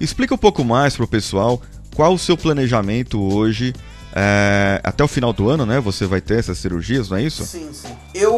[0.00, 1.60] Explica um pouco mais pro pessoal
[1.94, 3.74] qual o seu planejamento hoje.
[4.14, 5.78] é, até o final do ano, né?
[5.78, 7.44] Você vai ter essas cirurgias, não é isso?
[7.44, 7.94] Sim, sim.
[8.14, 8.34] Eu,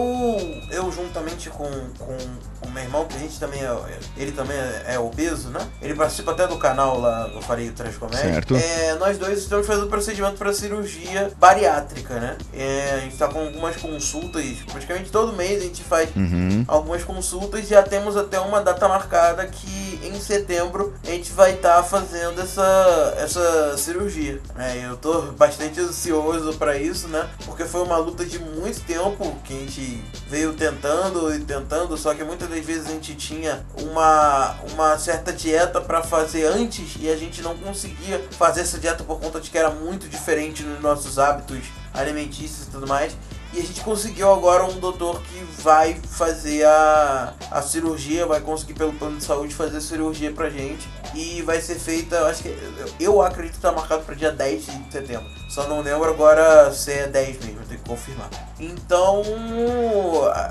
[0.71, 1.65] eu juntamente com,
[1.99, 2.19] com
[2.67, 3.77] o meu irmão, que a gente também é,
[4.17, 5.61] ele também é, é obeso, né?
[5.81, 8.33] Ele participa até do canal lá, eu farei o Três Comédia.
[8.35, 8.57] Certo.
[8.57, 12.37] É, nós dois estamos fazendo procedimento para cirurgia bariátrica, né?
[12.53, 16.65] É, a gente tá com algumas consultas, praticamente todo mês a gente faz Uhum.
[16.69, 17.67] algumas consultas.
[17.69, 23.15] Já temos até uma data marcada que em setembro a gente vai estar fazendo essa,
[23.19, 24.41] essa cirurgia.
[24.59, 27.29] É, eu tô bastante ansioso para isso, né?
[27.45, 32.15] Porque foi uma luta de muito tempo que a gente veio tentando e tentando, só
[32.15, 37.11] que muitas das vezes a gente tinha uma, uma certa dieta para fazer antes e
[37.11, 40.81] a gente não conseguia fazer essa dieta por conta de que era muito diferente nos
[40.81, 43.17] nossos hábitos alimentícios e tudo mais.
[43.55, 48.73] E a gente conseguiu agora um doutor que vai fazer a, a cirurgia, vai conseguir
[48.73, 50.89] pelo plano de saúde fazer a cirurgia pra gente.
[51.15, 52.57] E vai ser feita, acho que
[52.99, 55.27] eu- acredito que tá marcado para dia 10 de setembro.
[55.51, 58.31] Só não lembro agora se é 10 mesmo, tenho que confirmar.
[58.59, 59.23] Então,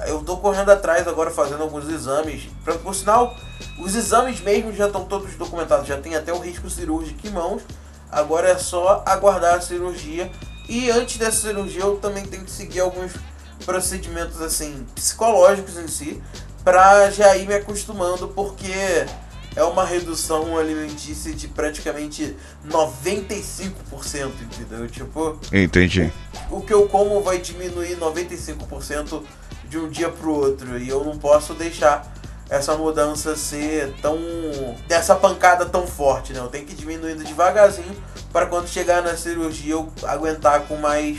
[0.08, 2.48] eu tô correndo atrás agora fazendo alguns exames.
[2.64, 3.36] Pra, por sinal,
[3.80, 7.64] os exames mesmo já estão todos documentados, já tem até o risco cirúrgico em mãos.
[8.12, 10.30] Agora é só aguardar a cirurgia.
[10.68, 13.14] E antes dessa cirurgia eu também tenho que seguir alguns
[13.66, 16.22] procedimentos assim psicológicos em si
[16.64, 18.72] para já ir me acostumando porque
[19.56, 22.36] é uma redução alimentícia de praticamente
[22.68, 23.72] 95%,
[24.42, 24.88] entendeu?
[24.88, 26.12] Tipo, Entendi.
[26.50, 29.24] o que eu como vai diminuir 95%
[29.68, 32.12] de um dia pro outro e eu não posso deixar
[32.52, 34.20] essa mudança ser tão
[34.86, 36.40] dessa pancada tão forte, né?
[36.40, 37.96] Eu tenho que ir diminuindo devagarzinho
[38.30, 41.18] para quando chegar na cirurgia eu aguentar com mais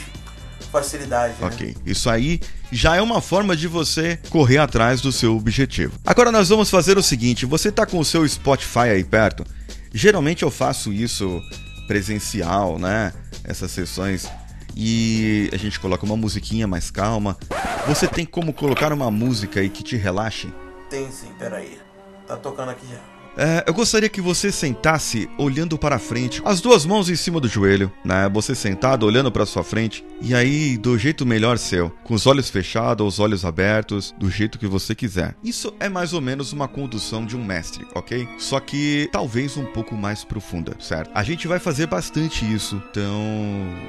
[0.71, 1.33] facilidade.
[1.41, 1.47] né?
[1.47, 1.75] Ok.
[1.87, 2.39] Isso aí
[2.71, 5.95] já é uma forma de você correr atrás do seu objetivo.
[6.05, 9.43] Agora nós vamos fazer o seguinte: você tá com o seu Spotify aí perto?
[9.91, 11.43] Geralmente eu faço isso
[11.89, 13.11] presencial, né?
[13.43, 14.29] Essas sessões.
[14.77, 17.39] E a gente coloca uma musiquinha mais calma.
[17.87, 20.53] Você tem como colocar uma música aí que te relaxe?
[20.93, 21.81] Tem sim, peraí.
[22.27, 23.01] Tá tocando aqui já.
[23.37, 27.49] É, eu gostaria que você sentasse olhando para frente, as duas mãos em cima do
[27.49, 28.29] joelho, né?
[28.33, 32.51] Você sentado olhando para sua frente e aí do jeito melhor seu, com os olhos
[32.51, 35.35] fechados, os olhos abertos, do jeito que você quiser.
[35.43, 38.29] Isso é mais ou menos uma condução de um mestre, ok?
[38.39, 41.11] Só que talvez um pouco mais profunda, certo?
[41.15, 43.15] A gente vai fazer bastante isso, então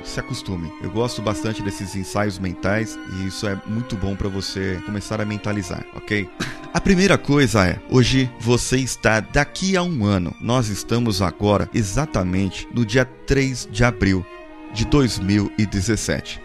[0.03, 0.71] se acostume.
[0.81, 5.25] Eu gosto bastante desses ensaios mentais e isso é muito bom para você começar a
[5.25, 6.29] mentalizar, ok?
[6.73, 10.33] A primeira coisa é, hoje você está daqui a um ano.
[10.39, 14.25] Nós estamos agora exatamente no dia 3 de abril.
[14.73, 16.41] de 2017.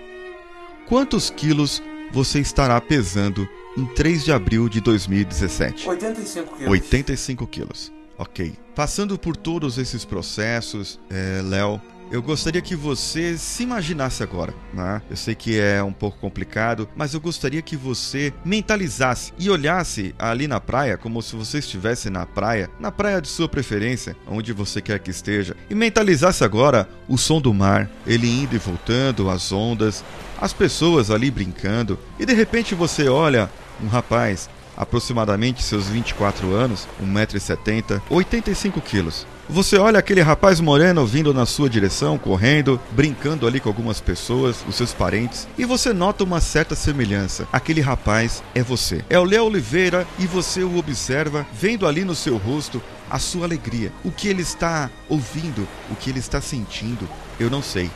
[0.87, 1.83] Quantos quilos
[2.13, 5.89] você estará pesando em 3 de abril de 2017?
[5.89, 6.71] 85 quilos.
[6.71, 7.93] 85 quilos.
[8.19, 8.53] Ok.
[8.75, 11.81] Passando por todos esses processos, é, Léo,
[12.11, 15.03] eu gostaria que você se imaginasse agora, né?
[15.11, 20.15] Eu sei que é um pouco complicado, mas eu gostaria que você mentalizasse e olhasse
[20.19, 24.53] ali na praia como se você estivesse na praia, na praia de sua preferência, onde
[24.53, 29.29] você quer que esteja, e mentalizasse agora o som do mar, ele indo e voltando,
[29.29, 30.05] as ondas,
[30.41, 33.51] as pessoas ali brincando, e de repente você olha
[33.83, 39.27] um rapaz aproximadamente seus 24 anos, 1,70m, 85 quilos.
[39.51, 44.63] Você olha aquele rapaz moreno vindo na sua direção, correndo, brincando ali com algumas pessoas,
[44.69, 47.49] os seus parentes, e você nota uma certa semelhança.
[47.51, 49.03] Aquele rapaz é você.
[49.09, 53.47] É o Léo Oliveira e você o observa, vendo ali no seu rosto a sua
[53.47, 53.91] alegria.
[54.05, 57.09] O que ele está ouvindo, o que ele está sentindo,
[57.41, 57.91] eu não sei.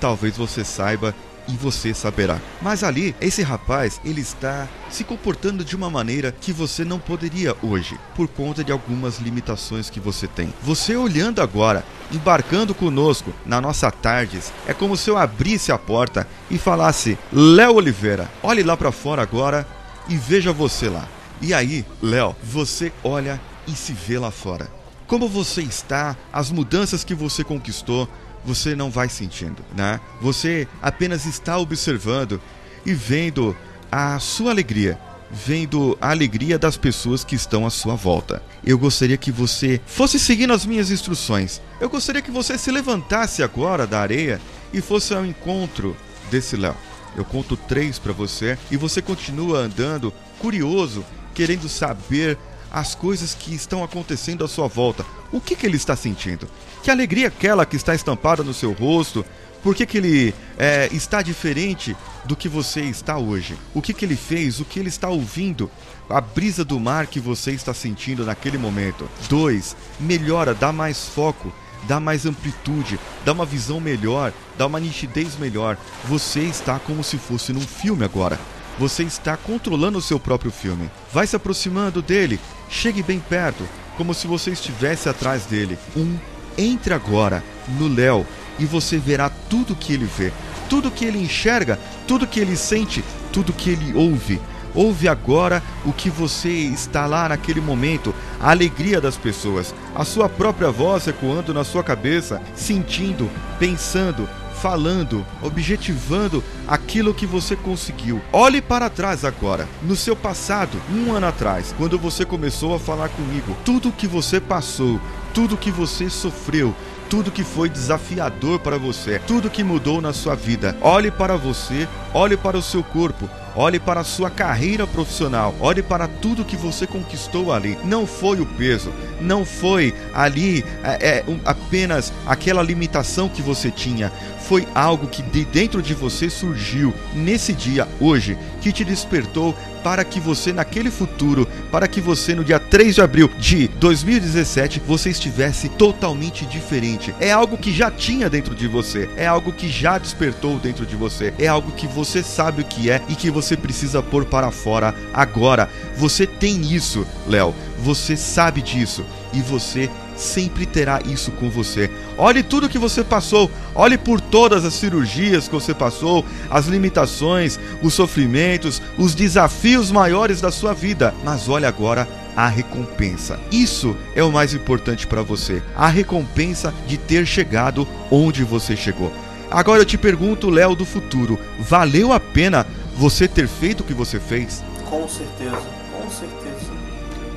[0.00, 1.14] Talvez você saiba
[1.48, 2.40] e você saberá.
[2.60, 7.56] Mas ali, esse rapaz, ele está se comportando de uma maneira que você não poderia
[7.62, 10.52] hoje, por conta de algumas limitações que você tem.
[10.62, 16.26] Você olhando agora, embarcando conosco na nossa tardes, é como se eu abrisse a porta
[16.50, 19.66] e falasse: "Léo Oliveira, olhe lá para fora agora
[20.08, 21.08] e veja você lá".
[21.40, 24.70] E aí, Léo, você olha e se vê lá fora.
[25.06, 28.08] Como você está, as mudanças que você conquistou,
[28.46, 30.00] você não vai sentindo, né?
[30.20, 32.40] Você apenas está observando
[32.84, 33.56] e vendo
[33.90, 34.98] a sua alegria,
[35.30, 38.42] vendo a alegria das pessoas que estão à sua volta.
[38.64, 41.60] Eu gostaria que você fosse seguindo as minhas instruções.
[41.80, 44.40] Eu gostaria que você se levantasse agora da areia
[44.72, 45.96] e fosse ao encontro
[46.30, 46.76] desse Léo.
[47.16, 52.38] Eu conto três para você e você continua andando, curioso, querendo saber
[52.70, 55.04] as coisas que estão acontecendo à sua volta.
[55.32, 56.48] O que, que ele está sentindo?
[56.86, 59.26] Que alegria aquela que está estampada no seu rosto?
[59.60, 63.58] Por que, que ele é, está diferente do que você está hoje?
[63.74, 64.60] O que, que ele fez?
[64.60, 65.68] O que ele está ouvindo?
[66.08, 69.10] A brisa do mar que você está sentindo naquele momento.
[69.28, 69.76] 2.
[69.98, 71.52] Melhora, dá mais foco
[71.88, 75.76] dá mais amplitude, dá uma visão melhor, dá uma nitidez melhor.
[76.04, 78.38] Você está como se fosse num filme agora.
[78.78, 80.88] Você está controlando o seu próprio filme.
[81.12, 82.38] Vai se aproximando dele,
[82.70, 85.78] chegue bem perto, como se você estivesse atrás dele.
[85.96, 86.16] Um,
[86.56, 87.42] entre agora
[87.78, 88.26] no Léo
[88.58, 90.32] e você verá tudo que ele vê,
[90.68, 94.40] tudo que ele enxerga, tudo que ele sente, tudo que ele ouve.
[94.74, 100.28] Ouve agora o que você está lá naquele momento, a alegria das pessoas, a sua
[100.28, 104.28] própria voz ecoando na sua cabeça, sentindo, pensando,
[104.60, 108.20] falando, objetivando aquilo que você conseguiu.
[108.32, 113.08] Olhe para trás agora, no seu passado, um ano atrás, quando você começou a falar
[113.08, 115.00] comigo, tudo que você passou,
[115.36, 116.74] tudo que você sofreu,
[117.10, 120.74] tudo que foi desafiador para você, tudo que mudou na sua vida.
[120.80, 125.82] Olhe para você, olhe para o seu corpo, olhe para a sua carreira profissional, olhe
[125.82, 127.76] para tudo que você conquistou ali.
[127.84, 133.70] Não foi o peso, não foi ali é, é, um, apenas aquela limitação que você
[133.70, 134.10] tinha,
[134.40, 140.04] foi algo que de dentro de você surgiu nesse dia, hoje, que te despertou para
[140.04, 145.10] que você naquele futuro, para que você no dia 3 de abril de 2017 você
[145.10, 147.14] estivesse totalmente diferente.
[147.20, 150.96] É algo que já tinha dentro de você, é algo que já despertou dentro de
[150.96, 154.50] você, é algo que você sabe o que é e que você precisa pôr para
[154.50, 155.68] fora agora.
[155.96, 157.54] Você tem isso, Léo.
[157.78, 161.90] Você sabe disso e você sempre terá isso com você.
[162.16, 167.58] Olhe tudo que você passou, olhe por todas as cirurgias que você passou, as limitações,
[167.82, 173.40] os sofrimentos, os desafios maiores da sua vida, mas olhe agora a recompensa.
[173.50, 179.12] Isso é o mais importante para você, a recompensa de ter chegado onde você chegou.
[179.50, 183.94] Agora eu te pergunto, Léo do futuro, valeu a pena você ter feito o que
[183.94, 184.62] você fez?
[184.84, 185.62] Com certeza,
[185.92, 186.72] com certeza.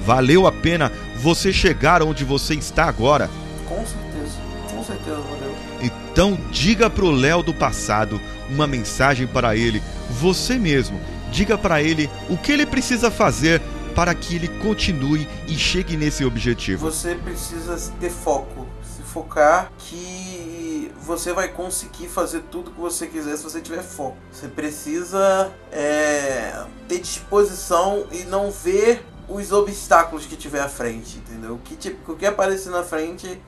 [0.06, 0.92] Valeu a pena
[1.22, 3.30] você chegar onde você está agora?
[3.68, 4.38] Com certeza,
[4.72, 5.56] com certeza valeu.
[5.82, 11.00] Então diga pro Léo do passado uma mensagem para ele, você mesmo.
[11.32, 13.62] Diga para ele o que ele precisa fazer
[13.94, 16.90] para que ele continue e chegue nesse objetivo.
[16.90, 23.36] Você precisa ter foco, se focar que você vai conseguir fazer tudo que você quiser
[23.36, 24.18] se você tiver foco.
[24.32, 31.60] Você precisa é, ter disposição e não ver os obstáculos que tiver à frente, entendeu?
[31.64, 33.40] Que, tipo, o que aparecer na frente,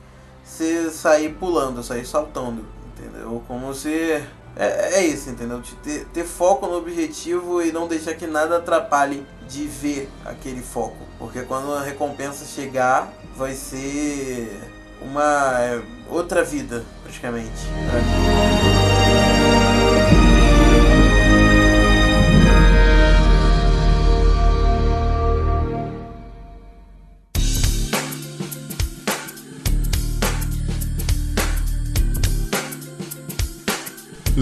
[0.44, 2.64] você sair pulando, sair saltando,
[2.96, 3.42] entendeu?
[3.46, 4.22] Como se.
[4.54, 5.62] É, é isso, entendeu?
[5.82, 10.98] Ter, ter foco no objetivo e não deixar que nada atrapalhe de ver aquele foco.
[11.18, 14.60] Porque quando a recompensa chegar, vai ser
[15.00, 17.62] uma outra vida, praticamente.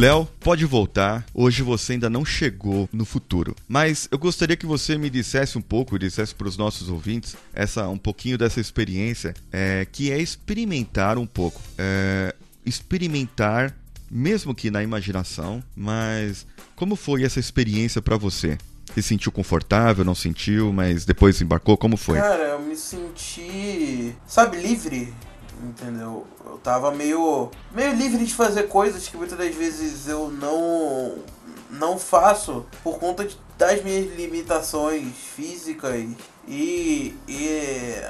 [0.00, 1.26] Léo, pode voltar.
[1.34, 3.54] Hoje você ainda não chegou no futuro.
[3.68, 7.86] Mas eu gostaria que você me dissesse um pouco, dissesse para os nossos ouvintes, essa
[7.86, 11.60] um pouquinho dessa experiência, é, que é experimentar um pouco.
[11.76, 13.76] É, experimentar,
[14.10, 18.56] mesmo que na imaginação, mas como foi essa experiência para você?
[18.94, 21.76] Se sentiu confortável, não sentiu, mas depois embarcou?
[21.76, 22.18] Como foi?
[22.18, 25.12] Cara, eu me senti, sabe, livre
[25.62, 26.26] entendeu?
[26.44, 31.18] Eu tava meio meio livre de fazer coisas que muitas das vezes eu não
[31.70, 36.04] não faço por conta de, das minhas limitações físicas
[36.48, 38.02] e, e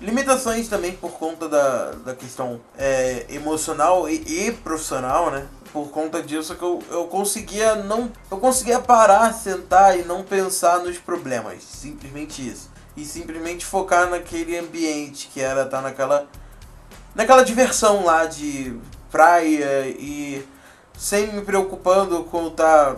[0.00, 5.46] limitações também por conta da, da questão é, emocional e, e, profissional, né?
[5.72, 10.80] Por conta disso que eu, eu conseguia não eu conseguia parar, sentar e não pensar
[10.80, 12.70] nos problemas, simplesmente isso.
[12.96, 16.26] E simplesmente focar naquele ambiente que era estar tá naquela
[17.14, 18.76] naquela diversão lá de
[19.10, 20.44] praia e
[20.96, 22.96] sem me preocupando com tá,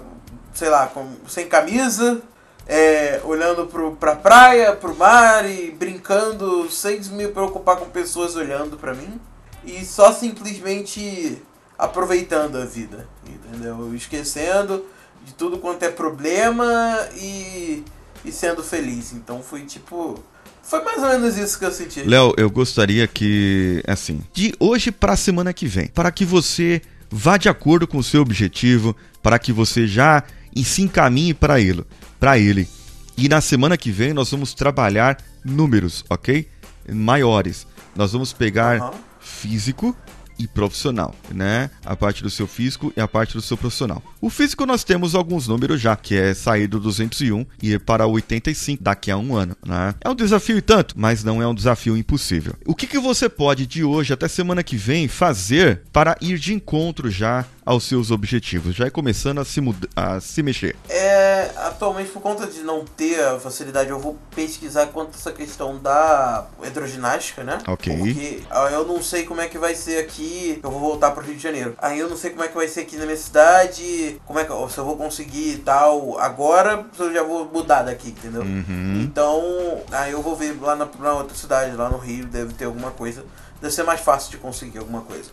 [0.52, 2.20] sei lá, com, sem camisa,
[2.66, 8.76] é, olhando pro, pra praia, pro mar e brincando sem me preocupar com pessoas olhando
[8.76, 9.20] pra mim
[9.64, 11.42] e só simplesmente
[11.78, 13.94] aproveitando a vida, entendeu?
[13.94, 14.84] Esquecendo
[15.24, 17.84] de tudo quanto é problema e,
[18.24, 19.12] e sendo feliz.
[19.12, 20.22] Então foi tipo
[20.62, 22.02] foi mais ou menos isso que eu senti.
[22.02, 26.80] Léo, eu gostaria que, assim, de hoje para a semana que vem, para que você
[27.10, 30.22] vá de acordo com o seu objetivo, para que você já
[30.64, 31.84] se encaminhe para ele,
[32.18, 32.68] para ele.
[33.16, 36.48] E na semana que vem nós vamos trabalhar números, ok?
[36.88, 37.66] Maiores.
[37.94, 38.98] Nós vamos pegar uhum.
[39.20, 39.94] físico
[40.42, 41.70] e profissional, né?
[41.84, 44.02] A parte do seu físico e a parte do seu profissional.
[44.20, 48.06] O físico nós temos alguns números já, que é sair do 201 e ir para
[48.06, 49.94] 85 daqui a um ano, né?
[50.00, 52.54] É um desafio e tanto, mas não é um desafio impossível.
[52.66, 56.52] O que, que você pode de hoje até semana que vem fazer para ir de
[56.52, 58.74] encontro já aos seus objetivos?
[58.74, 59.60] Já é começando a se,
[59.94, 60.76] a se mexer.
[60.88, 65.78] É, atualmente, por conta de não ter a facilidade, eu vou pesquisar quanto essa questão
[65.78, 67.58] da hidroginástica, né?
[67.66, 67.96] Ok.
[67.96, 70.60] Porque ah, eu não sei como é que vai ser aqui.
[70.62, 71.74] Eu vou voltar para o Rio de Janeiro.
[71.78, 74.20] Aí eu não sei como é que vai ser aqui na minha cidade.
[74.26, 78.08] Como é que se eu vou conseguir tal agora, se eu já vou mudar daqui,
[78.08, 78.42] entendeu?
[78.42, 79.02] Uhum.
[79.02, 82.64] Então, aí eu vou ver lá na, na outra cidade, lá no Rio, deve ter
[82.64, 83.24] alguma coisa.
[83.60, 85.30] Deve ser mais fácil de conseguir alguma coisa.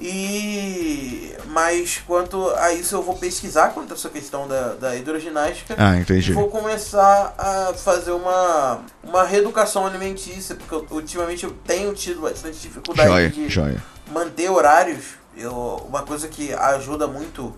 [0.00, 5.74] E mas quanto a isso eu vou pesquisar quanto a essa questão da, da hidroginástica.
[5.76, 6.30] Ah, entendi.
[6.30, 12.22] E vou começar a fazer uma, uma reeducação alimentícia, porque eu, ultimamente eu tenho tido
[12.22, 13.82] bastante dificuldade joia, de joia.
[14.10, 15.20] manter horários.
[15.36, 15.52] Eu,
[15.88, 17.54] uma coisa que ajuda muito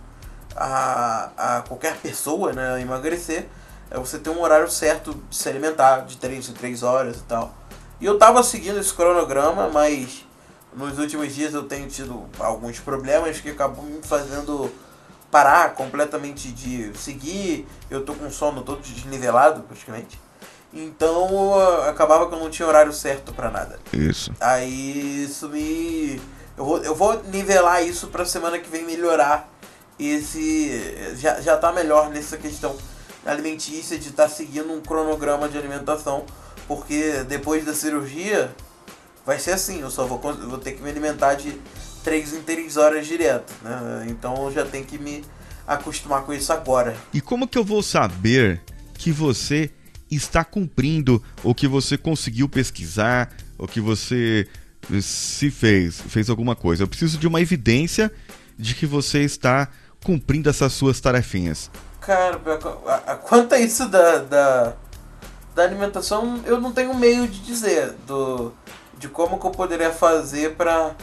[0.57, 3.47] a, a qualquer pessoa né, a emagrecer
[3.91, 7.23] é você ter um horário certo de se alimentar, de 3 em 3 horas e
[7.23, 7.55] tal.
[8.01, 10.25] E eu tava seguindo esse cronograma, mas
[10.75, 14.73] nos últimos dias eu tenho tido alguns problemas que acabam me fazendo
[15.31, 17.67] parar completamente de seguir.
[17.91, 20.21] Eu tô com sono todo desnivelado praticamente.
[20.73, 21.55] Então
[21.89, 23.79] acabava que eu não tinha horário certo para nada.
[23.93, 24.33] Isso.
[24.41, 26.21] Aí isso me.
[26.57, 29.51] Eu vou, eu vou nivelar isso pra semana que vem melhorar.
[29.99, 31.15] Esse.
[31.17, 32.75] Já, já tá melhor nessa questão
[33.25, 36.25] alimentícia de estar tá seguindo um cronograma de alimentação.
[36.67, 38.55] Porque depois da cirurgia
[39.25, 41.57] vai ser assim, eu só vou, vou ter que me alimentar de
[42.05, 44.07] 3 em 3 horas direto, né?
[44.09, 45.25] Então eu já tenho que me
[45.67, 46.97] acostumar com isso agora.
[47.13, 48.61] E como que eu vou saber
[48.95, 49.71] que você
[50.11, 54.49] está cumprindo ou que você conseguiu pesquisar ou que você
[55.01, 56.83] se fez, fez alguma coisa?
[56.83, 58.13] Eu preciso de uma evidência
[58.59, 59.69] de que você está
[60.03, 61.71] cumprindo essas suas tarefinhas.
[62.01, 62.39] Cara,
[63.23, 64.73] quanto a isso da, da,
[65.55, 67.93] da alimentação, eu não tenho meio de dizer.
[68.07, 68.53] Do,
[69.03, 70.95] de como que eu poderia fazer para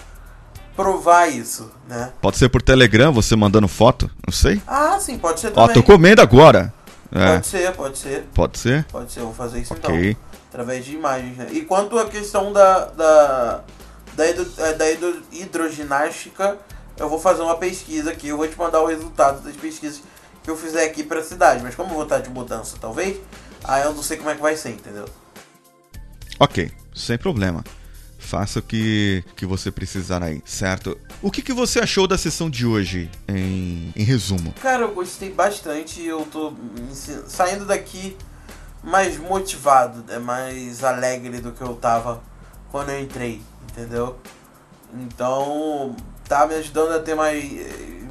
[0.74, 2.14] provar isso, né?
[2.22, 4.62] Pode ser por Telegram, você mandando foto, não sei.
[4.66, 5.70] Ah, sim, pode ser também.
[5.70, 6.74] Ó, tô comendo agora.
[7.12, 7.34] É.
[7.34, 8.24] Pode ser, pode ser.
[8.34, 8.86] Pode ser?
[8.86, 10.12] Pode ser, eu vou fazer isso okay.
[10.12, 10.24] então.
[10.48, 11.48] Através de imagens, né?
[11.52, 13.64] E quanto à questão da, da,
[14.14, 16.58] da, hidro, é, da hidro, hidroginástica,
[16.98, 20.02] eu vou fazer uma pesquisa aqui, eu vou te mandar o resultado das pesquisas
[20.42, 21.62] que eu fizer aqui pra cidade.
[21.62, 23.20] Mas como eu vou estar de mudança, talvez,
[23.62, 25.06] aí eu não sei como é que vai ser, entendeu?
[26.40, 27.62] Ok, sem problema.
[28.30, 30.96] Faça o que, que você precisar aí, certo?
[31.20, 34.54] O que, que você achou da sessão de hoje, em, em resumo?
[34.62, 36.06] Cara, eu gostei bastante.
[36.06, 36.54] Eu tô
[37.28, 38.16] saindo daqui
[38.84, 40.20] mais motivado, né?
[40.20, 42.22] mais alegre do que eu tava
[42.72, 43.42] quando eu entrei,
[43.72, 44.16] entendeu?
[44.94, 45.96] Então,
[46.28, 47.44] tá me ajudando a ter mais,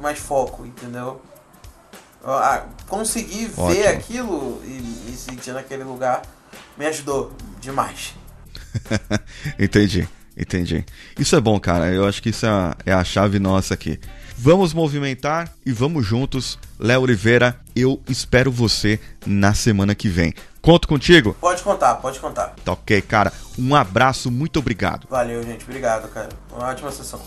[0.01, 1.21] mais foco, entendeu?
[2.89, 6.23] conseguir ver aquilo e me sentir naquele lugar
[6.77, 7.31] me ajudou
[7.61, 8.18] demais.
[9.59, 10.07] entendi,
[10.39, 10.85] Entendi.
[11.19, 11.91] Isso é bom, cara.
[11.91, 13.99] Eu acho que isso é a, é a chave nossa aqui.
[14.37, 16.57] Vamos movimentar e vamos juntos.
[16.79, 20.33] Léo Oliveira, eu espero você na semana que vem.
[20.61, 21.35] Conto contigo?
[21.41, 22.55] Pode contar, pode contar.
[22.63, 23.33] Tá ok, cara.
[23.57, 25.07] Um abraço, muito obrigado.
[25.09, 25.65] Valeu, gente.
[25.65, 26.29] Obrigado, cara.
[26.53, 27.19] Uma ótima sessão.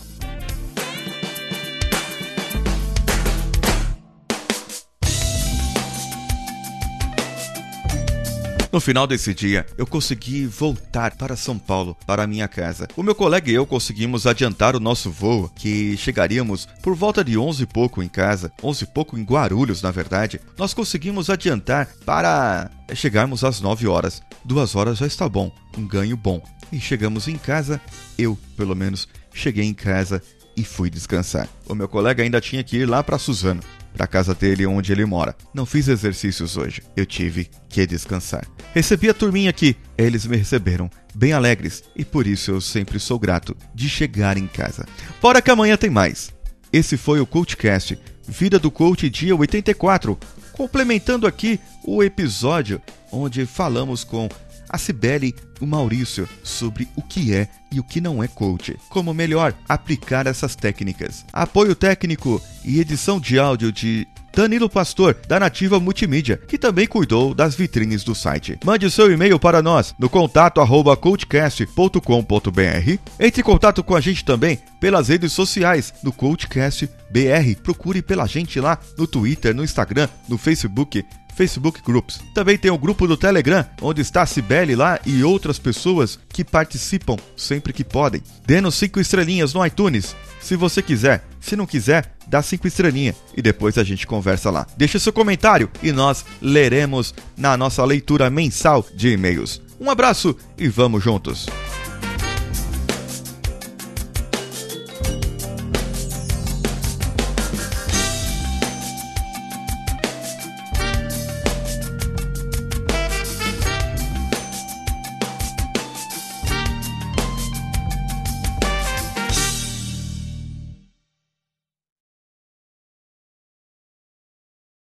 [8.73, 12.87] No final desse dia, eu consegui voltar para São Paulo, para minha casa.
[12.97, 17.37] O meu colega e eu conseguimos adiantar o nosso voo, que chegaríamos por volta de
[17.37, 20.41] 11 e pouco em casa, 11 e pouco em Guarulhos, na verdade.
[20.57, 24.23] Nós conseguimos adiantar para chegarmos às 9 horas.
[24.43, 26.41] Duas horas já está bom, um ganho bom.
[26.71, 27.79] E chegamos em casa,
[28.17, 30.19] eu, pelo menos, cheguei em casa
[30.57, 31.47] e fui descansar.
[31.69, 33.61] O meu colega ainda tinha que ir lá para Suzano
[33.93, 35.35] para casa dele onde ele mora.
[35.53, 38.45] Não fiz exercícios hoje, eu tive que descansar.
[38.73, 43.19] Recebi a turminha aqui, eles me receberam bem alegres e por isso eu sempre sou
[43.19, 44.85] grato de chegar em casa.
[45.21, 46.33] Fora que amanhã tem mais.
[46.71, 47.97] Esse foi o Coachcast,
[48.27, 50.17] Vida do Coach dia 84,
[50.53, 54.27] complementando aqui o episódio onde falamos com
[54.73, 59.13] a Cibele o Maurício sobre o que é e o que não é coach, como
[59.13, 61.23] melhor aplicar essas técnicas.
[61.31, 67.35] Apoio técnico e edição de áudio de Danilo Pastor, da Nativa Multimídia, que também cuidou
[67.35, 68.57] das vitrines do site.
[68.65, 72.99] Mande seu e-mail para nós no contato arroba coachcast.com.br.
[73.19, 77.61] Entre em contato com a gente também pelas redes sociais no Coachcast BR.
[77.61, 81.05] Procure pela gente lá no Twitter, no Instagram, no Facebook
[81.35, 82.21] Facebook Groups.
[82.33, 86.43] Também tem o grupo do Telegram, onde está a Cibele lá e outras pessoas que
[86.43, 88.21] participam sempre que podem.
[88.45, 91.25] Dê-nos 5 estrelinhas no iTunes, se você quiser.
[91.39, 94.65] Se não quiser, dá 5 estrelinhas e depois a gente conversa lá.
[94.77, 99.61] Deixe seu comentário e nós leremos na nossa leitura mensal de e-mails.
[99.79, 101.47] Um abraço e vamos juntos!